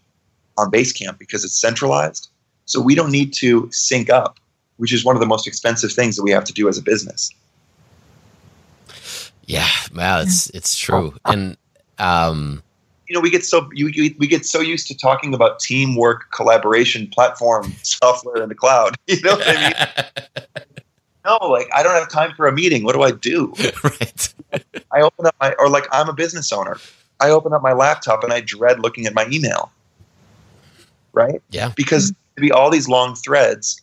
on 0.58 0.70
Basecamp 0.70 1.18
because 1.18 1.44
it's 1.44 1.60
centralized. 1.60 2.30
So 2.66 2.82
we 2.82 2.96
don't 2.96 3.12
need 3.12 3.34
to 3.36 3.70
sync 3.72 4.10
up, 4.10 4.40
which 4.78 4.94
is 4.94 5.04
one 5.04 5.16
of 5.16 5.20
the 5.20 5.26
most 5.26 5.48
expensive 5.48 5.92
things 5.92 6.16
that 6.16 6.24
we 6.24 6.32
have 6.32 6.44
to 6.46 6.54
do 6.54 6.68
as 6.68 6.78
a 6.78 6.82
business. 6.82 7.32
Yeah, 9.46 9.68
wow, 9.94 10.22
it's 10.22 10.50
it's 10.52 10.78
true. 10.78 11.14
And 11.26 11.58
um 12.00 12.64
you 13.08 13.14
know, 13.14 13.22
we 13.22 13.30
get 13.30 13.44
so 13.44 13.70
you, 13.74 13.88
you, 13.90 14.16
we 14.18 14.28
get 14.28 14.46
so 14.46 14.62
used 14.62 14.88
to 14.88 14.98
talking 14.98 15.34
about 15.34 15.60
teamwork, 15.60 16.32
collaboration, 16.32 17.08
platform, 17.08 17.74
software 17.84 18.42
in 18.42 18.50
the 18.50 18.56
cloud. 18.56 18.96
You 19.08 19.22
know 19.22 19.36
what 19.36 19.48
I 19.48 19.62
mean? 19.62 20.66
no, 21.26 21.38
like 21.48 21.70
I 21.74 21.84
don't 21.84 21.94
have 21.96 22.10
time 22.10 22.34
for 22.36 22.48
a 22.48 22.52
meeting. 22.52 22.84
What 22.84 22.94
do 22.94 23.02
I 23.02 23.12
do? 23.12 23.54
right. 23.84 24.34
I 24.92 25.02
open 25.02 25.26
up 25.26 25.36
my 25.40 25.54
or 25.60 25.70
like 25.70 25.86
I'm 25.92 26.10
a 26.10 26.14
business 26.14 26.52
owner. 26.52 26.78
I 27.20 27.30
open 27.30 27.54
up 27.54 27.62
my 27.62 27.74
laptop 27.74 28.24
and 28.24 28.34
I 28.34 28.42
dread 28.42 28.80
looking 28.80 29.06
at 29.06 29.14
my 29.14 29.26
email. 29.32 29.72
Right? 31.14 31.42
Yeah. 31.52 31.72
Because 31.76 32.10
to 32.36 32.42
be 32.42 32.52
all 32.52 32.70
these 32.70 32.88
long 32.88 33.16
threads. 33.16 33.80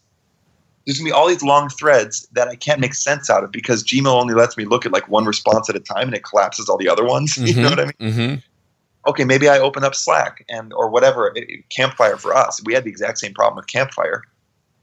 There's 0.87 0.99
gonna 0.99 1.09
be 1.09 1.13
all 1.13 1.29
these 1.29 1.43
long 1.43 1.69
threads 1.69 2.27
that 2.33 2.49
I 2.49 2.57
can't 2.57 2.81
make 2.81 2.95
sense 2.95 3.31
out 3.31 3.45
of 3.45 3.53
because 3.53 3.85
Gmail 3.85 4.07
only 4.07 4.35
lets 4.35 4.57
me 4.57 4.65
look 4.65 4.85
at 4.87 4.93
like 4.93 5.09
one 5.09 5.25
response 5.25 5.69
at 5.69 5.77
a 5.77 5.81
time 5.81 6.09
and 6.09 6.15
it 6.15 6.25
collapses 6.25 6.69
all 6.69 6.79
the 6.79 6.89
other 6.89 7.05
ones. 7.05 7.37
You 7.41 7.63
know 7.63 7.71
what 7.71 7.81
I 7.81 7.85
mean? 7.85 8.13
Mm-hmm. 8.13 9.11
okay, 9.11 9.25
maybe 9.25 9.49
I 9.49 9.59
open 9.59 9.85
up 9.85 9.95
Slack 9.95 10.45
and 10.49 10.73
or 10.73 10.89
whatever. 10.89 11.33
It- 11.37 11.69
Campfire 11.71 12.17
for 12.17 12.35
us, 12.35 12.61
we 12.65 12.75
had 12.75 12.85
the 12.85 12.91
exact 12.91 13.19
same 13.19 13.35
problem 13.35 13.57
with 13.57 13.67
Campfire. 13.67 14.25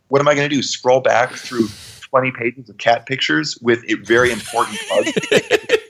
What 0.09 0.21
am 0.21 0.27
I 0.27 0.35
going 0.35 0.47
to 0.49 0.55
do? 0.55 0.61
Scroll 0.63 1.01
back 1.01 1.31
through 1.31 1.67
twenty 2.09 2.31
pages 2.31 2.69
of 2.69 2.77
cat 2.77 3.05
pictures 3.05 3.57
with 3.61 3.83
a 3.89 3.95
very 3.95 4.31
important 4.31 4.79
bug? 4.89 5.05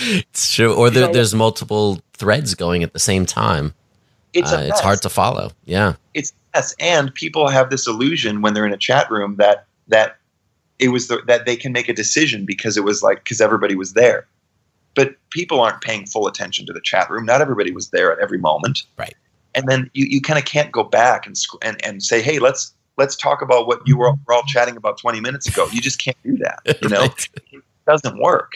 It's 0.00 0.54
true. 0.54 0.74
Or 0.74 0.90
there, 0.90 1.06
know- 1.06 1.12
there's 1.12 1.34
multiple 1.34 2.00
threads 2.14 2.54
going 2.54 2.82
at 2.82 2.92
the 2.92 2.98
same 2.98 3.26
time. 3.26 3.74
It's 4.32 4.52
uh, 4.52 4.56
a 4.56 4.68
it's 4.68 4.80
hard 4.80 5.02
to 5.02 5.08
follow. 5.08 5.50
Yeah. 5.64 5.94
It's 6.14 6.32
yes, 6.54 6.74
and 6.78 7.12
people 7.14 7.48
have 7.48 7.70
this 7.70 7.86
illusion 7.86 8.42
when 8.42 8.54
they're 8.54 8.66
in 8.66 8.72
a 8.72 8.78
chat 8.78 9.10
room 9.10 9.36
that 9.36 9.66
that 9.88 10.16
it 10.78 10.88
was 10.88 11.08
the, 11.08 11.22
that 11.26 11.46
they 11.46 11.56
can 11.56 11.72
make 11.72 11.88
a 11.88 11.94
decision 11.94 12.44
because 12.44 12.76
it 12.76 12.84
was 12.84 13.02
like 13.02 13.24
because 13.24 13.40
everybody 13.40 13.74
was 13.74 13.94
there. 13.94 14.26
But 14.94 15.14
people 15.30 15.60
aren't 15.60 15.80
paying 15.80 16.06
full 16.06 16.26
attention 16.26 16.66
to 16.66 16.72
the 16.72 16.80
chat 16.80 17.08
room. 17.10 17.24
Not 17.24 17.40
everybody 17.40 17.72
was 17.72 17.90
there 17.90 18.12
at 18.12 18.18
every 18.18 18.38
moment. 18.38 18.82
Right. 18.96 19.14
And 19.54 19.66
then 19.68 19.90
you, 19.94 20.06
you 20.06 20.20
kind 20.20 20.38
of 20.38 20.44
can't 20.44 20.70
go 20.72 20.84
back 20.84 21.26
and, 21.26 21.36
and 21.62 21.82
and 21.84 22.02
say, 22.02 22.20
hey, 22.20 22.38
let's 22.38 22.74
let's 22.98 23.16
talk 23.16 23.40
about 23.40 23.66
what 23.66 23.80
you 23.86 23.96
were, 23.96 24.12
were 24.26 24.34
all 24.34 24.42
chatting 24.42 24.76
about 24.76 24.98
20 24.98 25.20
minutes 25.20 25.48
ago. 25.48 25.66
You 25.72 25.80
just 25.80 25.98
can't 25.98 26.16
do 26.24 26.36
that. 26.38 26.58
You 26.82 26.88
know, 26.88 27.00
Right. 27.00 27.28
it 27.52 27.62
doesn't 27.86 28.20
work. 28.20 28.52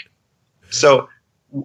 So 0.70 1.08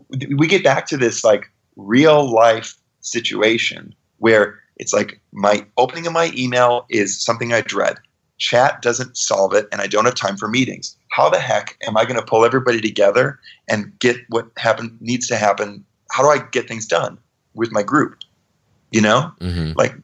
we 0.10 0.48
get 0.48 0.64
back 0.64 0.86
to 0.88 0.98
this 0.98 1.24
like 1.24 1.46
real 1.76 2.30
life 2.30 2.76
situation 3.02 3.94
where 4.18 4.60
it's 4.78 4.94
like 4.94 5.20
my 5.32 5.66
opening 5.78 6.08
of 6.08 6.14
my 6.14 6.32
email 6.36 6.86
is 6.90 7.24
something 7.24 7.54
I 7.54 7.62
dread. 7.62 7.98
Chat 8.38 8.82
doesn't 8.82 9.18
solve 9.18 9.54
it, 9.54 9.68
and 9.72 9.82
I 9.82 9.88
don't 9.88 10.06
have 10.06 10.16
time 10.16 10.38
for 10.38 10.48
meetings. 10.48 10.96
How 11.12 11.30
the 11.30 11.40
heck 11.40 11.78
am 11.88 11.98
I 11.98 12.04
going 12.04 12.20
to 12.20 12.26
pull 12.26 12.46
everybody 12.46 12.80
together 12.80 13.40
and 13.68 13.98
get 14.00 14.18
what 14.30 14.48
happen 14.58 14.96
needs 15.02 15.28
to 15.28 15.38
happen? 15.38 15.84
How 16.12 16.22
do 16.22 16.30
I 16.30 16.46
get 16.52 16.68
things 16.68 16.86
done 16.86 17.18
with 17.56 17.72
my 17.72 17.82
group? 17.82 18.18
You 18.92 19.02
know, 19.02 19.32
hmm 19.40 19.72
like 19.76 19.96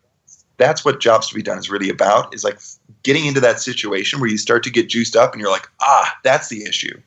that's 0.58 0.86
what 0.86 1.00
jobs 1.00 1.28
to 1.30 1.36
be 1.36 1.42
done 1.42 1.58
is 1.58 1.70
really 1.70 1.90
about. 1.90 2.34
Is 2.34 2.44
like 2.44 2.60
getting 3.04 3.26
into 3.26 3.40
that 3.42 3.60
situation 3.60 4.20
where 4.20 4.30
you 4.30 4.38
start 4.38 4.64
to 4.64 4.70
get 4.70 4.90
juiced 4.90 5.16
up, 5.16 5.34
and 5.34 5.42
you're 5.42 5.52
like, 5.52 5.68
ah, 5.82 6.18
that's 6.24 6.50
the 6.50 6.64
issue. 6.64 7.00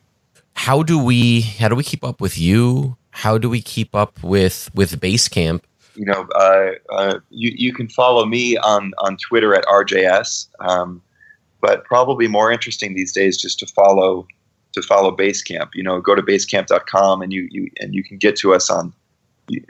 How 0.55 0.83
do 0.83 0.99
we 0.99 1.43
how 1.43 1.69
do 1.69 1.75
we 1.75 1.85
keep 1.85 2.05
up 2.05 2.21
with 2.21 2.39
you? 2.39 2.97
How 3.11 3.39
do 3.39 3.49
we 3.49 3.61
keep 3.61 3.95
up 3.95 4.23
with 4.23 4.71
with 4.75 5.01
Basecamp? 5.01 5.63
you 5.97 6.05
know, 6.05 6.27
uh, 6.35 6.71
uh, 6.91 7.19
you, 7.31 7.53
you 7.57 7.73
can 7.73 7.89
follow 7.89 8.27
me 8.27 8.57
on, 8.59 8.93
on 8.99 9.17
Twitter 9.17 9.55
at 9.55 9.65
RJS, 9.65 10.49
um, 10.61 11.03
but 11.61 11.85
probably 11.85 12.29
more 12.29 12.53
interesting 12.53 12.95
these 12.95 13.13
days 13.13 13.37
just 13.37 13.59
to 13.61 13.67
follow 13.67 14.27
to 14.73 14.83
follow 14.83 15.17
Basecamp. 15.17 15.71
You 15.75 15.83
know, 15.83 16.01
go 16.01 16.15
to 16.15 16.23
basecamp.com 16.23 17.23
and 17.23 17.33
you, 17.33 17.49
you 17.51 17.71
and 17.81 17.95
you 17.95 18.05
can 18.05 18.19
get 18.19 18.37
to 18.37 18.55
us 18.55 18.69
on. 18.69 18.93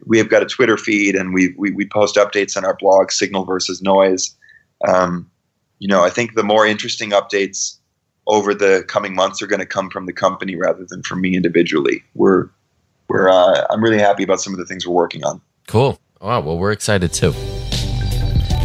We 0.07 0.19
have 0.19 0.29
got 0.29 0.43
a 0.43 0.47
Twitter 0.47 0.77
feed 0.77 1.15
and 1.15 1.35
we 1.35 1.55
we, 1.59 1.71
we 1.73 1.87
post 1.87 2.17
updates 2.17 2.57
on 2.57 2.65
our 2.65 2.77
blog, 2.77 3.11
Signal 3.11 3.45
versus 3.45 3.83
Noise. 3.83 4.35
Um, 4.87 5.31
you 5.79 5.89
know, 5.89 6.03
I 6.03 6.11
think 6.11 6.35
the 6.35 6.43
more 6.43 6.67
interesting 6.67 7.11
updates 7.11 7.77
over 8.27 8.55
the 8.55 8.85
coming 8.89 9.15
months 9.15 9.41
are 9.43 9.47
going 9.47 9.61
to 9.61 9.67
come 9.67 9.91
from 9.91 10.07
the 10.07 10.13
company 10.13 10.57
rather 10.57 10.85
than 10.89 11.03
from 11.03 11.21
me 11.21 11.37
individually. 11.37 12.03
We're 12.15 12.49
we're 13.09 13.29
uh, 13.29 13.67
I'm 13.71 13.83
really 13.83 14.01
happy 14.01 14.23
about 14.23 14.41
some 14.41 14.53
of 14.53 14.59
the 14.59 14.67
things 14.67 14.87
we're 14.87 14.95
working 14.95 15.25
on. 15.25 15.41
Cool. 15.67 16.01
Wow. 16.21 16.41
Well, 16.41 16.59
we're 16.59 16.73
excited 16.73 17.13
too. 17.13 17.35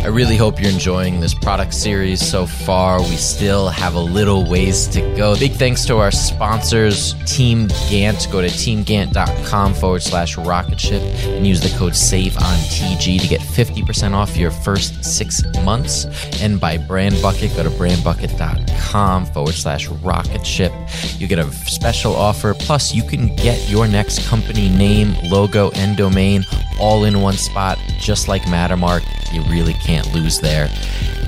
I 0.03 0.07
really 0.07 0.35
hope 0.35 0.59
you're 0.59 0.71
enjoying 0.71 1.19
this 1.19 1.35
product 1.35 1.75
series 1.75 2.27
so 2.27 2.47
far. 2.47 2.99
We 3.01 3.17
still 3.17 3.69
have 3.69 3.93
a 3.93 3.99
little 3.99 4.49
ways 4.49 4.87
to 4.87 5.01
go. 5.15 5.37
Big 5.37 5.51
thanks 5.51 5.85
to 5.85 5.97
our 5.97 6.09
sponsors, 6.09 7.13
Team 7.25 7.67
Gant. 7.87 8.27
Go 8.31 8.41
to 8.41 8.47
teamgantt.com 8.47 9.75
forward 9.75 10.01
slash 10.01 10.37
rocket 10.37 10.79
ship 10.79 11.03
and 11.25 11.45
use 11.45 11.61
the 11.61 11.69
code 11.77 11.95
SAVE 11.95 12.35
on 12.37 12.57
TG 12.71 13.21
to 13.21 13.27
get 13.27 13.41
50% 13.41 14.13
off 14.13 14.35
your 14.35 14.49
first 14.49 15.05
six 15.05 15.43
months. 15.63 16.05
And 16.41 16.59
by 16.59 16.77
Brand 16.77 17.21
Bucket, 17.21 17.55
go 17.55 17.61
to 17.61 17.69
brandbucket.com 17.69 19.27
forward 19.27 19.53
slash 19.53 19.87
rocket 19.87 20.43
ship. 20.43 20.73
You 21.19 21.27
get 21.27 21.37
a 21.37 21.51
special 21.51 22.15
offer. 22.15 22.55
Plus, 22.55 22.91
you 22.91 23.03
can 23.03 23.35
get 23.35 23.69
your 23.69 23.87
next 23.87 24.27
company 24.27 24.67
name, 24.67 25.13
logo, 25.29 25.69
and 25.75 25.95
domain 25.95 26.43
all 26.79 27.03
in 27.03 27.21
one 27.21 27.35
spot, 27.35 27.77
just 27.99 28.27
like 28.27 28.41
Mattermark. 28.43 29.05
You 29.31 29.43
really 29.43 29.73
can't 29.75 29.90
lose 30.13 30.39
there. 30.39 30.69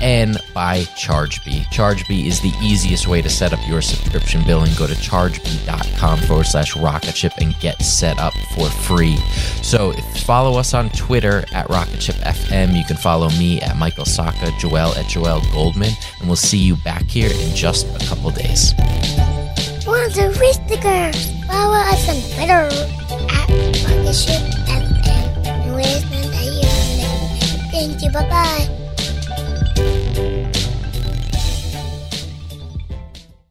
And 0.00 0.38
by 0.52 0.80
ChargeBee. 0.80 1.66
ChargeBee 1.66 2.26
is 2.26 2.40
the 2.40 2.52
easiest 2.62 3.06
way 3.06 3.22
to 3.22 3.28
set 3.28 3.52
up 3.52 3.60
your 3.68 3.80
subscription 3.80 4.42
billing. 4.44 4.72
Go 4.76 4.86
to 4.86 4.94
chargebee.com 4.94 6.18
forward 6.20 6.46
slash 6.46 6.76
rocket 6.76 7.16
ship 7.16 7.32
and 7.38 7.58
get 7.60 7.80
set 7.82 8.18
up 8.18 8.34
for 8.54 8.68
free. 8.68 9.16
So 9.62 9.92
if 9.92 10.14
follow 10.24 10.58
us 10.58 10.74
on 10.74 10.88
Twitter 10.90 11.44
at 11.52 11.68
RocketShipFM. 11.68 12.76
You 12.76 12.84
can 12.84 12.96
follow 12.96 13.28
me 13.30 13.60
at 13.60 13.76
Michael 13.76 14.04
Sacca, 14.04 14.58
Joel 14.58 14.94
at 14.94 15.06
Joel 15.06 15.42
Goldman, 15.52 15.92
and 16.18 16.28
we'll 16.28 16.36
see 16.36 16.58
you 16.58 16.76
back 16.76 17.02
here 17.02 17.30
in 17.30 17.54
just 17.54 17.86
a 17.94 18.06
couple 18.06 18.30
days. 18.30 18.74
Want 19.86 20.14
to 20.14 20.28
reach 20.40 20.56
the 20.66 20.78
girls? 20.82 21.30
Follow 21.46 21.74
us 21.74 22.08
on 22.08 22.16
Twitter 22.34 22.68
at 23.30 23.48
Rocket 23.84 24.14
Ship 24.14 24.40
FM. 24.66 25.46
And 25.46 25.74
we're 25.74 26.23
Thank 27.74 28.02
you. 28.02 28.10
Bye 28.12 28.28
bye. 28.30 28.83